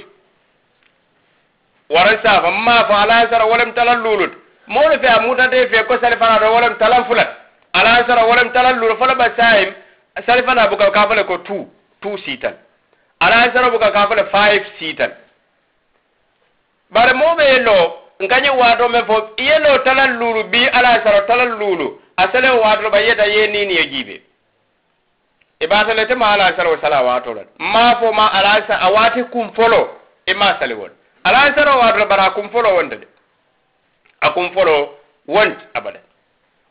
[1.91, 4.33] Waran safa ma fo ala sara wolem talal lulut.
[4.67, 7.29] Moolu fe a mutante fe ko sali fana ɗo wolem talan fulat.
[7.73, 9.75] Ala sara wolem talal lulut fola ɓa sayim
[10.27, 11.67] sali fana buka ka fole ko two
[12.03, 12.55] two sitan
[13.21, 15.12] ala sara buka ka fole five sitan
[16.91, 17.77] bare moɓe yello
[18.23, 22.91] ngañi wato men fo yello talal lulu bi ala sara talal lulu a sele wato
[22.91, 24.21] ɓa yeta ye nini ye jiɓe
[25.61, 29.53] e batalete ma ala sara sala watola ma fo ma ala sa a awati kum
[29.55, 30.90] folo e ma sali won.
[31.25, 33.07] Ala sara watola bara a kum folo wonde de.
[34.21, 36.01] A akum folo wonti abada.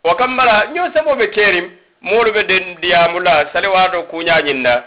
[0.04, 1.72] O kambala ño saboɓe kerim
[2.02, 4.84] moolu ɓe den diyamula sali wato kuñañinna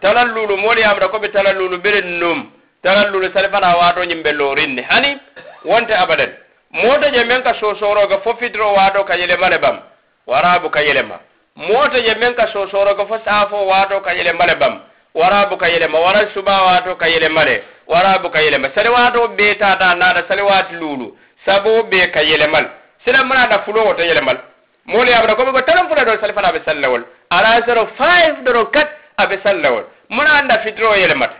[0.00, 2.50] talal lulu moolu yamata koɓe talallulu ɓeɗen num.
[2.82, 5.18] Talal lulu sali fana wato ñimɓe lorinne hani
[5.64, 6.30] wonte abadan.
[6.70, 9.80] Motaje men ka sosoroga fo fitiro wato ka yelemane bam.
[10.26, 11.18] Warabu ka yelema
[11.56, 14.80] moto je men ka sosorogo fo saafo waato ka yele male bam
[15.14, 19.54] warabu ka yelema waran suba waato ka yelema le warabu ka yelema sali waato be
[19.54, 22.66] tata naata sali waati luulu sabo be ka yelemal
[23.04, 24.38] sila mana da fulo wota yelemal
[24.86, 28.42] moolu ye abata komi ko talan fula do sali fana abe sallawol ala zero five
[28.44, 28.88] doro kat
[29.18, 31.34] abe sallawol mana anda fitiro yelemata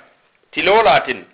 [0.52, 1.24] tilolatin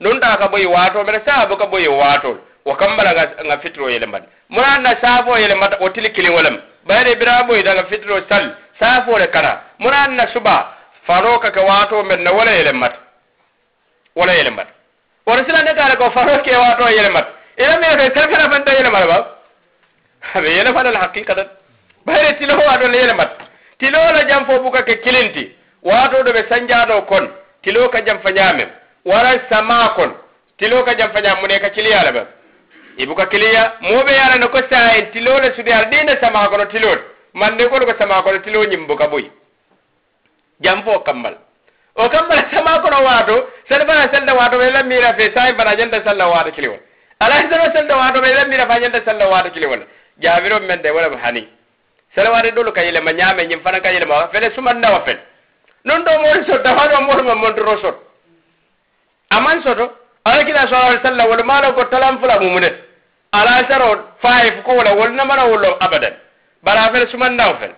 [0.00, 3.12] ɗum ta ka boyi waato mbeɗa saabu ka boyi waatol wo kambala
[3.44, 8.56] nga fitiro yelemata mana anda saafo yelemata o tili kiliŋolem bayde biraboy daga fitiro sal.
[8.78, 9.62] Safore kara.
[9.78, 10.76] Muran na suba.
[11.06, 12.94] Faro kaka wato men na wala yelen mat.
[14.16, 14.68] Wala yelen mat.
[15.46, 17.26] Sila ne kare ko faro ke wato yelen mat.
[17.58, 19.18] Ila me to kar fanta yelen mat ba?
[20.42, 21.48] Be yelen fadal haqiqatan.
[22.06, 23.30] Bayde tilo wato yelen mat.
[23.78, 25.54] Tilo la jam fo buka ke kilinti.
[25.82, 27.28] Wato do be sanjado kon.
[27.62, 28.66] Tilo ka jam fanyame
[29.04, 30.12] wala sama kon.
[30.58, 32.26] Tilo ka jam fanyame ne ka kiliyala ba.
[32.98, 37.02] ibuka kiliya moɓe yarana ko sayen tilole sude ar ɗena samakono tilode
[37.34, 39.30] mande kono ko samakono tilo ñimbuka boyi
[40.60, 41.36] jam fo kammal
[41.96, 46.28] o kammala samakono waato sen fana selda waato ɓe lammira fe sayi fana ñanda salla
[46.28, 46.78] waato kiliwol
[47.20, 49.82] ala seno selda waato ɓe lammira fa ñanda salla waato kiliwol
[50.18, 51.48] jaabiron men de wonamo hani
[52.14, 55.18] salawade ɗolu ka yelema ñaame ñim fana ka yelema fene sumannawa fen
[55.84, 57.96] non ɗo moori sot dawano mooruma montoro sot
[59.30, 59.92] aman soto
[60.24, 62.70] ala kila sallallahu alaihi wasallam maa mala ko talan fila mu mum de.
[63.32, 63.90] Ala saro
[64.22, 66.14] five ko wala wal na mana wala abadan.
[66.62, 67.72] Bara fel suman naw fel.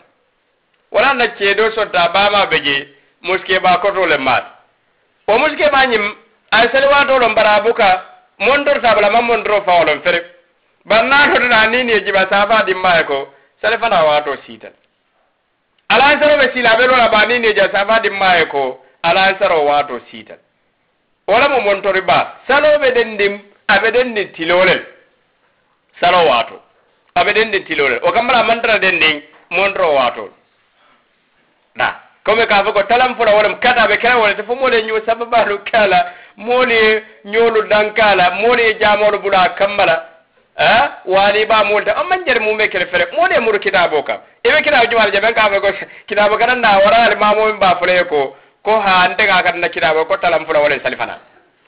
[0.90, 2.88] Wala na cedo sotta bama beje
[3.22, 4.42] muske ba koto le maa
[5.28, 6.04] o muske ba nyim
[6.50, 7.88] ay sel wa to lon bara buka
[8.38, 10.20] mondor ma mam mondor fa wala fere
[10.84, 13.28] barna to na ni ne jiba safa dimma ko
[13.60, 14.72] sel fana wa to sitan
[15.88, 18.80] ala saro be sila be lo ba ni ne jiba ni ja safa dimma ko
[19.02, 20.38] ala saro wa to sitan
[21.26, 24.82] wala mo montori ba salo be den dim abe den de tilolel.
[26.00, 26.60] Salo wato
[27.14, 28.00] abe den de tilolel.
[28.02, 30.30] O kambara mantara den din montoro wato.
[31.76, 35.00] Na kome ka fo ko talam fula wala kata be kala wala fo mole nyu
[35.06, 40.08] sababalu kala mole nyolu dankala mole jamolu bula kambala
[40.58, 44.62] a wali ba molta amma jar mu me kele fere mole muru kitabo kam e
[44.62, 45.60] kitabo jumal jaben ka fo
[46.06, 49.68] kitabo kanan na wara al mamomin ba fule ko ko ha ante ga kan na
[49.68, 51.18] kira ba ko talam fula wala salifana.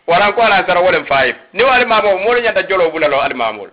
[0.06, 3.34] Wala ko ala sara wala faib ni wala ma mo mo nyanda jolo bulalo al
[3.34, 3.70] mamul.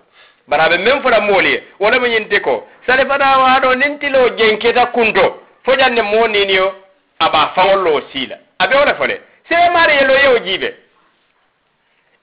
[0.47, 5.43] Barabe men fula moli wala mo nyinte ko salifana wa do nintilo jenketa kundo.
[5.65, 6.73] Fo janne mo niniyo
[7.19, 8.37] aba fawlo sila.
[8.59, 9.21] Abe wala fole.
[9.49, 10.73] Se mari yelo yo jibe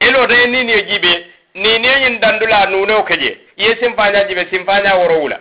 [0.00, 5.38] elo de niniyo jibe ni ne yin dandula nuno keje ye simfanya jibe simfanya worowula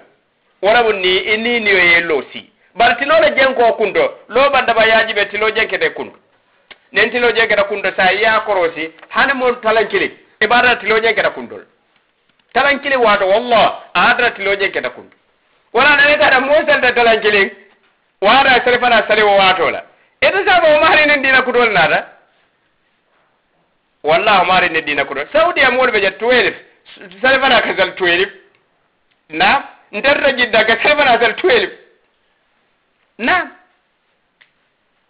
[0.61, 2.51] wala ni ni ni yelo si.
[2.77, 6.15] bari tilo le jenko kundo lo bandaba yaji be tilo jenkete kundo.
[6.91, 11.61] Nen tilo da kundo sa ya korosi hani mo talankili ibada tilo da kundo.
[12.53, 15.15] Talankili wado wallah adra tilo da kundo.
[15.73, 17.51] Wala na leta da mo da talankili
[18.21, 19.83] wara sarfana salewo wato la.
[20.21, 22.07] Ita saba o mahari nen dina kudo na da
[24.03, 26.53] o mahari nen dina kudo saudi amol be ja 12
[27.21, 28.27] sarfana kazal 12
[29.29, 31.86] na ndarra jidda ka sarfana kazal 12
[33.17, 33.47] نعم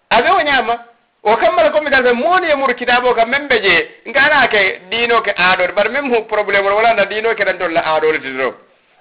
[0.10, 0.80] abe wonyama
[1.24, 4.80] o kammala comme dal ɓe mooni e mur kitabe o kam men ɓe jee nganake
[4.90, 8.56] ɗinoke aɗode bara même hu probléme o walanda ɗinoke ɗan tolla aɗolete to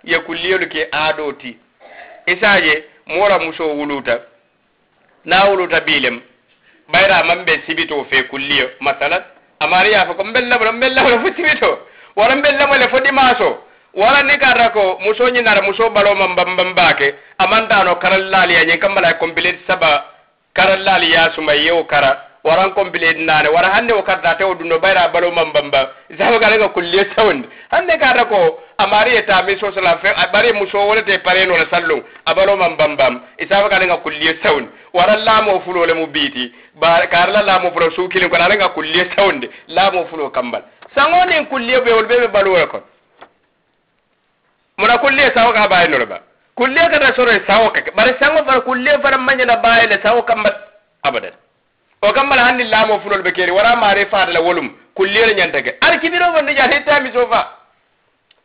[0.04, 1.56] yo kulliyolu ke aɗoti
[2.26, 4.18] isaje mo wora muso wuluta
[5.24, 6.20] na wuluta biilem
[6.92, 9.22] ɓayra man ɓe sibito fe kulliyo masalan
[9.60, 11.78] amari yafa ko mbellabla mbellabla fo sibito
[12.16, 13.65] wara mbellamole fo ɗimaso
[13.96, 20.04] wala ni karra ko muso ñinara muso baloma mbambambake amantano karallali yañin kambala complete saba
[20.54, 22.22] karallali yasuma yewo kara.
[22.44, 27.06] Waran complete nane wara hande o karta tewo duno bayra baloma mbamba saba kalenga kulliye
[27.16, 32.68] sawndi hande karra ko amari e tami sosala fe bari muso wolete parenola sallung abaloma
[32.70, 36.52] mbambam isaba kalenga kulliye sawndi wara lamo fulole mu biiti.
[37.10, 40.62] Karla lamo fulo sukilin ko alenga kulliye sawndi lamo fulo kambal.
[40.94, 42.82] Sangonin kulliye ɓewol ɓeɓe baluwoe kon
[44.78, 46.20] mona kulliye sawo ka bayinoro ba.
[46.56, 50.50] Kulliye kata soroye sawo kake bari saŋo fana kulliye fana mañana bayile sawo kamma
[51.02, 51.32] abadan.
[52.02, 56.00] O kambala hanni lamo fulol ɓe keri wara maare faatala wolum kulliyole e ñantake ar
[56.00, 57.40] kibiro fon ndija hettami so fa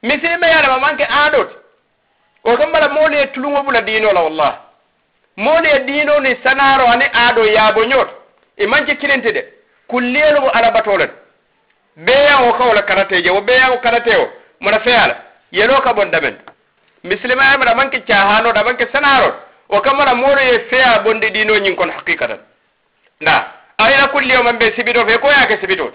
[0.03, 1.53] misime yalama manke aɗote
[2.43, 4.53] o kambala moolu e tuluŋo ɓula diinola wallah
[5.37, 8.13] moolu e diino ni sanaro ani aɗo yaabo ñooto
[8.57, 9.41] e manke kilinte de.
[9.87, 11.09] Kulliyelo o alabatole
[11.97, 14.29] beyaŋo kawla karateje o beyaŋo karate o
[14.61, 15.15] mona feyala
[15.51, 16.37] yelo ka bondamen
[17.03, 19.33] misilima yam raman ki cahano raman ki sanarot
[19.69, 22.39] o kamara moro ye feya bonde dino nyin kon haqiqatan
[23.21, 25.91] nda ayna kulli yawman be sibito fe ko ya ke sibito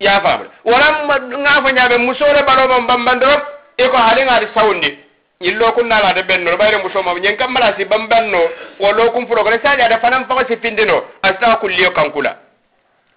[0.00, 1.04] ya faamre wala
[1.38, 3.42] nga fo nyaabe musore balo bam bambandoro
[3.76, 4.98] e ko hali ngari sawndi
[5.40, 8.38] illo kun nala de benno bayre muso ma nyen kamara si bambanno
[8.80, 12.36] wolo kun furo ko saja da fanan fa si pindino asta kulli yo kankula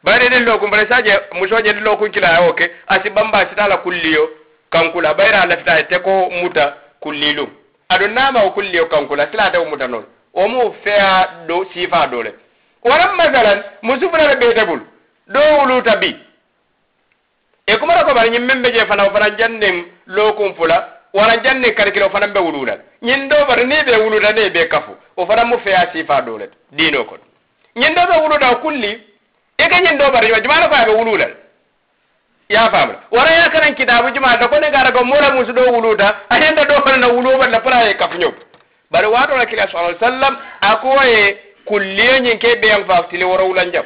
[0.03, 3.47] bayre de lo kun bare saja muso je de lo kun kila oke asi bamba
[3.49, 4.29] si tala kulli yo
[4.69, 7.49] kankula ɓayre a lafita e teko muta kullilum
[7.89, 12.33] aɗo nama o kulliyo kankula sila tewo muta noon omu feya do sifa dole
[12.83, 14.79] waran masalan musufunata ɓeytabul
[15.33, 16.15] ɗo wuluta bi
[17.67, 21.37] e kumata ko bara ñin men ɓe je fana o fana jannin lokum fula wara
[21.43, 24.91] jannin karkila o fanan ɓe wululal ñin ɗo bara ni ɓe wuluta ni ɓe kafu
[25.17, 27.19] o fana mu feya sifa dolet dino kon
[27.75, 28.91] ñin ɗo ɓe wuluta o kulli
[29.57, 31.33] ike ñin ɗo bara juma jumala ko aɓe wululal
[32.49, 32.93] ya famu.
[33.11, 36.65] Wara ya karan kitabu juma da ƙone gara ga mora musu do wuluta a yanda
[36.65, 38.33] do na wulo balla fara ya kafnyo
[38.91, 43.43] bari wato na kila sallallahu alaihi wasallam akoye kulliye nyin ke be an faftile wara
[43.43, 43.85] wulanjam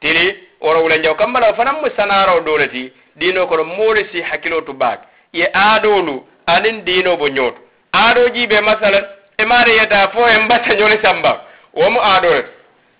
[0.00, 5.00] tili wara wulanjam kamala fanan mu sanaro dolati dino ko mori si hakilo to bak.
[5.32, 7.54] Ye adolu anin dino bo nyot
[7.92, 9.04] ado ji be masalan
[9.38, 11.40] e mare yata fo en bata nyole samba.
[11.72, 12.44] Wo mu adol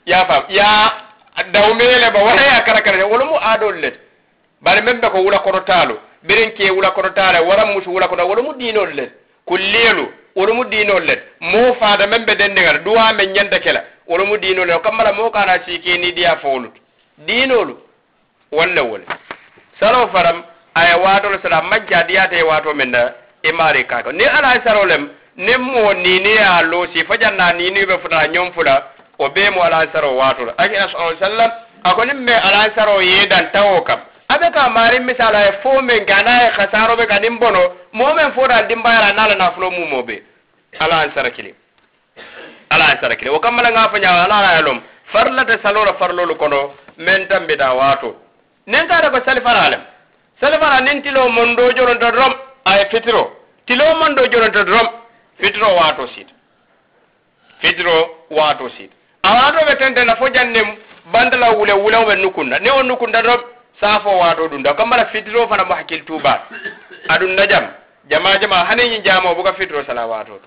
[0.07, 0.93] ya fam ya
[1.53, 3.05] dawmele ba wara ya karakara.
[3.07, 4.12] Wo mu adol let
[4.63, 8.09] bari men be ko wula kono taalo beren ke wula kono taala waran musu wula
[8.09, 9.11] kono wala mu diinol le
[9.47, 13.83] kullelu wala mu diinol le mo faada men be den dengal duwa men nyanda kela
[14.07, 16.71] wala mu diinol le kamala mo kana sike ni dia fulu
[17.27, 17.77] diinolu
[18.53, 19.05] walla wala
[19.81, 20.43] salo faram
[20.75, 24.61] ay waato le sala majja dia te waato men da e maari kaka ni ala
[24.65, 28.83] sarolem ni mo ni ni ya lo loosi fajanna ni ni be fuda nyom fuda
[29.19, 31.51] o be mo ala saro waato akina sallallahu alaihi wasallam
[31.85, 34.01] akoni me ala saro yedan tawo kam
[34.33, 37.63] abe ka mari misala ye fo men gana ye kasaro be kanin bono
[37.93, 40.23] mo men fo da dimba yara nala na fulo mu mobe
[40.81, 41.55] ala an sarakili
[42.71, 44.81] ala an sarakili o kamala nga fanya ala ala lom
[45.13, 48.17] farla de salora farlo lu kono men tambe da wato
[48.67, 49.83] nen ka da ko salifara alam
[50.41, 52.33] salifara nen tilo mondo joron da rom
[52.65, 53.23] ay fitro
[53.67, 54.89] tilo mondo joron da rom
[55.41, 56.29] fitro wato sit
[57.61, 57.95] fitro
[58.31, 58.91] wato sit
[59.23, 60.77] awato be tente na fo jannem
[61.13, 63.41] bandala wule wule o be nukunda ne o nukunda rom
[63.83, 66.47] safo wato ɗum da kammala fitiro fana mo hakkil tuba.
[67.09, 67.65] Aɗum najam
[68.09, 70.47] jama jama haneñi jamo buka fitro sala watoto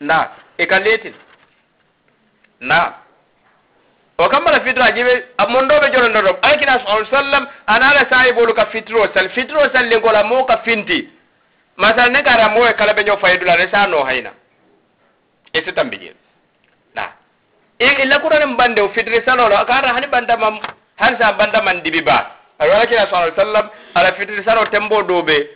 [0.00, 1.14] na e ka letin
[2.60, 2.94] na
[4.18, 9.28] o kammala be jiɓe mondoɓe jolondoɗo alkina sa sallam anaala sahibolu ka fitro sal.
[9.30, 11.10] Fitro sal sallingola mo ka finti.
[11.76, 14.30] Masal ne gara mo e kala ɓe ño fayidula ne sa no hayna
[15.52, 16.14] e si tambi jeel
[16.94, 17.10] na
[17.78, 20.58] illa kuranen bande o fitri salolo akara hani bandamam
[20.98, 22.18] hansa banda man dibi ba
[22.58, 25.48] alwala kila sallallahu alaihi wasallam ala fitiri salo tembo dobe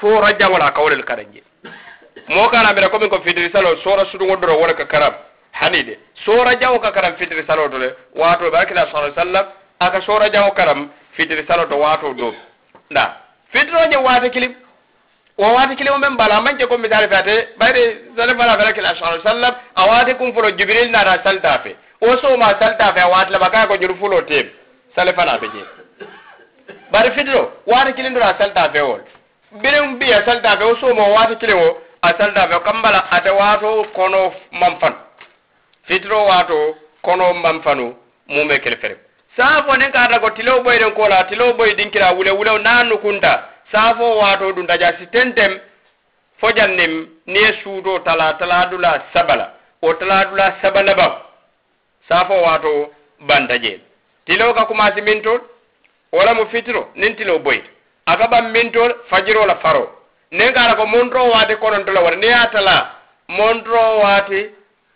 [0.00, 1.42] sura jangola kawlel karaje
[2.28, 5.14] mo kana mera komin ko fitiri salo sura sudungo doro wala ka karam
[5.52, 9.46] hanide sura jawo ka karam fitiri salo to le wato ba kila sallallahu alaihi wasallam
[9.80, 12.34] aka sura jawo karam fitiri salo to wato do
[12.90, 13.16] da
[13.52, 14.54] fitiro je wato kilim
[15.38, 17.82] wo waati kilimo men mbala manke ko misali fate ɓayde
[18.16, 22.54] sale fala fela kila sa sallam a waati kum folo jibril nata saltafe o sowma
[22.58, 24.50] saltafe a waatilama kaya ko jur fulo teɓe
[24.96, 25.62] sale fana be je
[26.92, 28.98] bari fidro waati kiliŋ doro a salita fe wo
[29.62, 31.68] biriŋ bi a salita fe wo somo waati kiliŋ wo
[32.02, 34.74] a salita fe kambala ate waato kono man
[35.86, 37.94] Fidro wato kono man fanu
[38.28, 38.96] muŋ be kere fere
[39.36, 42.82] saafo niŋ ka ata ko tiloo boyi den koola tiloo boyi dinkira wule wule naa
[42.84, 43.32] nukunta
[43.72, 45.60] saafo wato dunta ja si tentem
[46.40, 46.92] fo jaŋ niŋ
[47.26, 49.46] niŋ ye suutoo tala talaa dula saba la
[49.82, 51.12] wo dula saba labaŋ
[52.08, 52.72] saafo waato
[53.28, 53.56] banta
[54.26, 55.22] tilo ka kumasi min
[56.12, 57.62] wala mu fitiro nin tilo boy
[58.06, 58.16] a
[58.52, 59.90] mintol ban fajiro la faro.
[60.32, 62.90] Ne gara ko mondro waati kononto la wara ne atala
[63.28, 64.50] mondro wate waati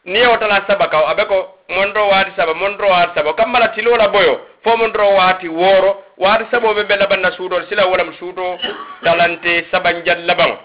[0.05, 3.35] ni ye wo tala saba kaw a be ko montoro waati saba montoro waati saba.
[3.35, 7.87] Kamma la la boyo fo mondro waati wooro waati sabo be be laban suudo sila
[7.87, 8.59] wala walam suuto
[9.03, 10.57] talante sabanjan labaŋo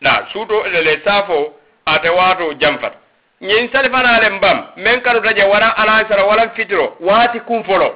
[0.00, 1.54] na suuto le safo
[1.86, 2.98] ate waato jamfata.
[3.40, 7.94] Ñin salifanalen mbam min kanuta je wara alansara wala fitiro waati kumfolo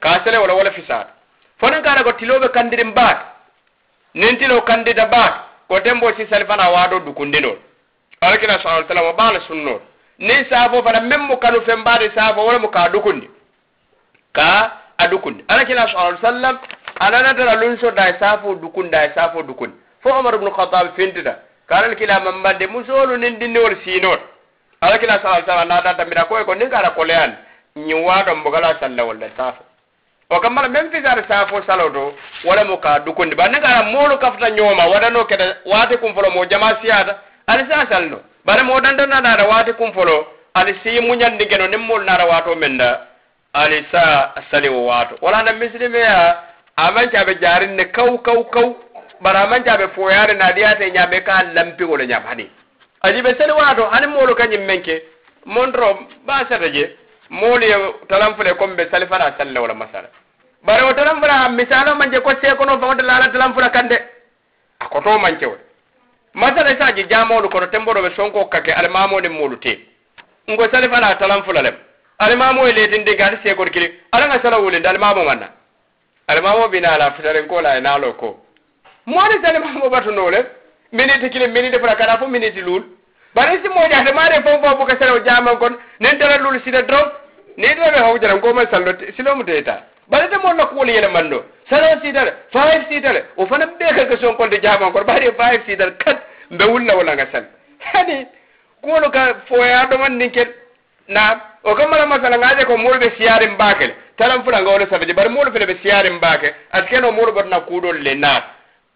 [0.00, 1.06] ka sele wala wala fisaat
[1.60, 3.18] fonin kana ko tiloɓe kandirin baat
[4.14, 5.34] nin tilo kandida baat
[5.68, 7.56] ko tembo si salifana waato dukundinol
[8.20, 9.80] alakina sa sallam o ɓaala sunnol
[10.18, 13.28] ni saafo fana même mo kanu fembaade saafo wala mo ka dukundi.
[14.32, 15.44] Ka a dukundi.
[15.48, 16.58] Ala kila sa sallam
[17.00, 19.74] ananatara lun sodda e saafo dukunda e saafo dukundi.
[20.02, 24.20] Fo omar ibnu khatab fintita karal kila mambande musolu nin dinniwol siinot
[24.82, 27.36] alakina sa sala na data mira ko ko ninga ra kolean
[27.76, 29.62] ni wado mbogala salla wala safo
[30.30, 32.12] o kamala men fi gar safo salo do
[32.44, 35.96] wala mo ka du ko ni bananga ra molo kafta nyoma wada no keda wate
[36.00, 39.72] kum folo mo jama siada ala sa sallo bare mo danda dan na ra wate
[39.78, 43.06] kum folo ali si munyan geno nim mol na ra menda
[43.54, 46.42] ali sa sali wato wala na muslime ya
[46.76, 48.76] aman ta be jarin ne kau kau kau.
[49.22, 52.50] Bara man be foyare na diate nya be ka lampi wala nya bani
[53.02, 55.02] ajibe sene waato hani moolu ka menke
[55.46, 56.96] mondro ke montoro baa seta je
[57.30, 57.76] moolu ye
[58.08, 60.08] talanfule comme kombe salifara salle wala masala.
[60.62, 63.98] Bare o talanfula misalo maŋ je ko see kono faŋo te laala talam fula kande.
[64.80, 65.56] A kotoo maŋ wo
[66.34, 69.80] masala sa je jaamoolu kono temboro be sonko kake ke alimamoo niŋ moolu te.
[70.48, 71.74] Nko salifara talanfula lem.
[72.18, 75.48] Alimamoo ye leetindi ka se seekoro kiliŋ ala ŋa sala wulindi dal mamo manna
[76.28, 78.38] al mamo bina la fitarinko la na lo ko.
[79.06, 80.61] Mo ate salimamo batu noo le
[80.92, 82.82] minute kile minute fula kana fo minute lul.
[83.34, 86.60] Bari si moƴa hade mare fon fo boka sara o jaman kon nen tara lul
[86.64, 86.98] sita to
[87.56, 92.00] ni ɗo ɓe hawjaran koman sallo silomu deyta bari de mon nakkuwol yeleman ɗo sara
[92.02, 96.18] sitare five sitare o to ɓe quelque son kolde jaman kon ɓaɗe five sitare kat
[96.50, 97.44] mbe wulla wolanga sal.
[97.92, 98.26] Hani
[98.82, 100.48] kuwolu ka foya ɗoman nin ken
[101.08, 105.14] na o kam mala masala ngaje ko moolu ɓe siyari mbakele talan fulanga wole safeje
[105.14, 106.52] bari moolu fele ɓe siyari mbake.
[106.72, 107.12] Askeno
[108.02, 108.42] le naat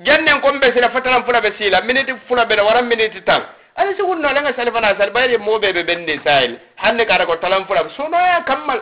[0.05, 3.43] jannen kon be sila fatalan fula be sila miniti fula be wara miniti tan
[3.77, 7.27] ala sigun no langa sali fana sali baye mo be be bende sahil hanne kara
[7.27, 8.81] ko talam fula sono ya kammal.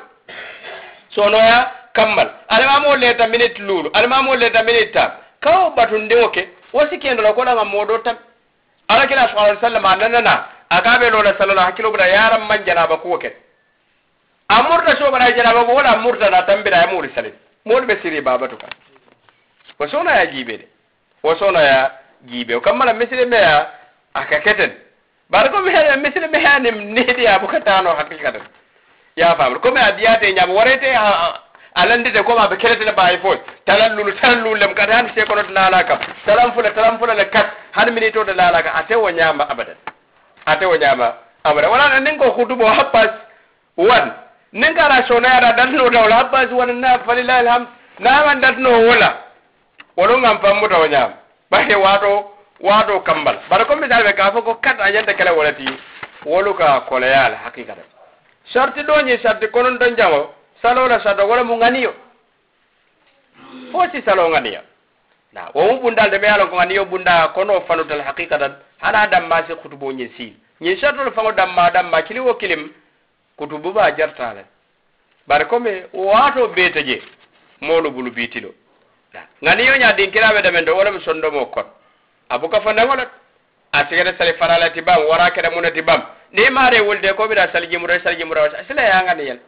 [1.14, 2.28] Sono ya kammal.
[2.48, 3.90] Ala ma mo leta miniti lulu.
[3.94, 5.10] Ala ma mo leta miniti tan
[5.44, 8.16] kawo batunde oke wasi kendo la kola ma modo tan
[8.88, 13.18] ala kila sallallahu alaihi wasallam anana akabe lola sallallahu hakilo bra yaram man janaba ko
[13.18, 13.30] ke
[14.48, 17.32] amurta so bra janaba wala amurta na tambira ya muri salim
[17.64, 18.70] mo be siri baba to kan
[19.78, 20.68] wasona ya jibe de
[21.24, 21.90] wosona ya
[22.26, 23.66] gibe, kammala misiri ɓe ya
[24.14, 24.72] aka keten.
[25.30, 28.42] Bara komi he misiri ɓe hani niidi ya bukatano haqiqatan
[29.16, 30.86] ya famre komi a diyate ñaama warete
[31.74, 35.82] alandite comme aɓe keretene mbawi fof talan lulu talan lullem kadi han te konoto laala
[35.84, 37.46] kam talan fula talan fula le kat.
[37.72, 39.76] Han minitode laala kam atewo ñaama abadan
[40.46, 41.14] atewo ñaama
[41.44, 43.10] abadan wonano nin ko hudubo habbas
[43.76, 44.12] wan
[44.52, 47.66] nin kala sonoyaɗa datno dawla habbas wan na falilahi lhamd
[48.00, 49.24] naman datno wola
[49.96, 51.14] wolon ŋan fammuta wo ñaama
[51.50, 52.30] bari waato
[52.60, 55.52] waato kambal bari comme misal ɓe ka fo ko kat a ñanta kele wo le
[55.54, 55.66] ti
[56.26, 57.82] wolu ka koleya la hakikata
[58.52, 61.92] sarti ɗoñi sarti kononton jango salo la sarto wala mu ŋaniyo
[63.72, 64.60] fo si salo ŋaniya
[65.32, 69.06] na wo mu bundal de ɓe ye lon ko ŋaniyo bunda kono fanutal hakikatan hana
[69.06, 72.70] damma si kutubo ñin siil ñin sartol faŋo damma damma kili wo kilim
[73.36, 74.44] kutubu ba jartale.
[75.26, 77.02] Bari comme waato beete je.
[77.60, 78.54] Moolu bulu bitilo.
[79.42, 81.64] ngani nya din kira be demen do wala be sondo mo kon
[82.30, 83.08] abuka fonda ngolot
[83.72, 86.02] asigere sali farala tibam wara kede muna tibam
[86.32, 89.38] ni mare wulde ko bira sali jimura sali jimura sila ya ngani yel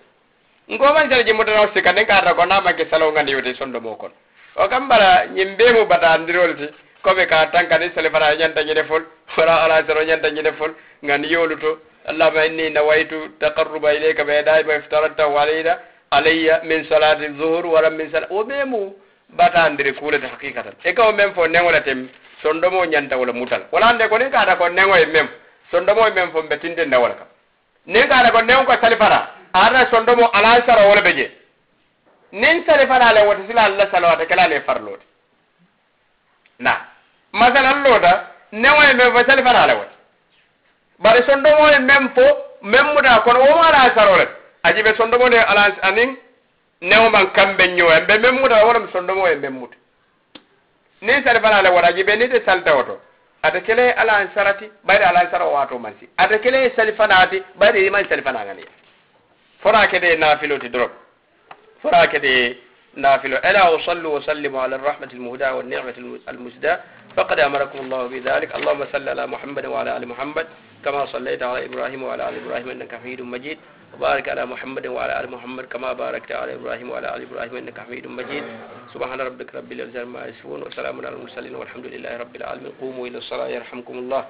[0.70, 3.80] ngo man sali jimura no sika den kada ko na magge salo ngani yote sondo
[3.80, 4.12] mo kon
[4.56, 6.68] o kambara nyimbe mu bata ndirolti
[7.02, 9.02] ko be ka tanka ni sali farala nyanta nyine fol
[9.36, 13.12] wara ala zero nyanta nyine fol ngani yoluto اللهم إني نويت
[13.42, 15.78] تقرب إليك بهداية ما افترضته علي
[16.12, 18.82] علي من صلاة الظهر ولا من صلاة وبيمو
[19.30, 22.08] batandiri kuulete hakikatan e ka o men fo neŋole tem
[22.42, 25.26] sondomo ñanta wala mutal wala ande ko niŋ kaata ko neŋo ye meŋ
[25.70, 27.26] sondomo ye meŋ fo mbe tintinde wala kam
[27.86, 29.18] niŋ kaata ko neŋo ko salifara
[29.54, 31.26] aata sondomo alaŋ sara wo le be je
[32.32, 35.04] niŋ salifara le wote sila alla salawata kela le farloote
[36.58, 36.72] na
[37.32, 38.12] masalan loota
[38.52, 39.94] neŋo ye meŋ fo salifara le wote
[40.98, 42.26] bari sondomo ye meŋ fo
[42.62, 44.26] meŋ muta kono wo maala sarole
[44.62, 46.16] ajibe sondomo ne alaŋ aniŋ
[46.82, 49.72] نوما كامبا نيو امبا ميموت أو ورم سوندو مو امبا موت
[51.02, 52.96] ني سار فالا لا وراجي بي ني دي سال داوتو
[56.76, 58.56] سالفاناتي بايد يما سالفانا
[60.22, 60.90] نافلو تي دروب
[63.04, 65.96] نافلو الا وصلوا وسلموا على الرحمه المهدى والنعمه
[66.32, 66.74] المسدى
[67.16, 70.46] فقد امركم الله بذلك اللهم صل على محمد وعلى ال محمد
[70.84, 73.58] كما صليت على إبراهيم وعلى ال إبراهيم انك حميد مجيد
[73.94, 78.06] وبارك على محمد وعلى آل محمد كما باركت على إبراهيم وعلى آل إبراهيم إنك حميد
[78.06, 78.44] مجيد.
[78.94, 82.72] سبحان ربك رب العزة عما يصفون وسلام على المرسلين والحمد لله رب العالمين.
[82.80, 84.22] قوموا إلى الصلاة يرحمكم الله.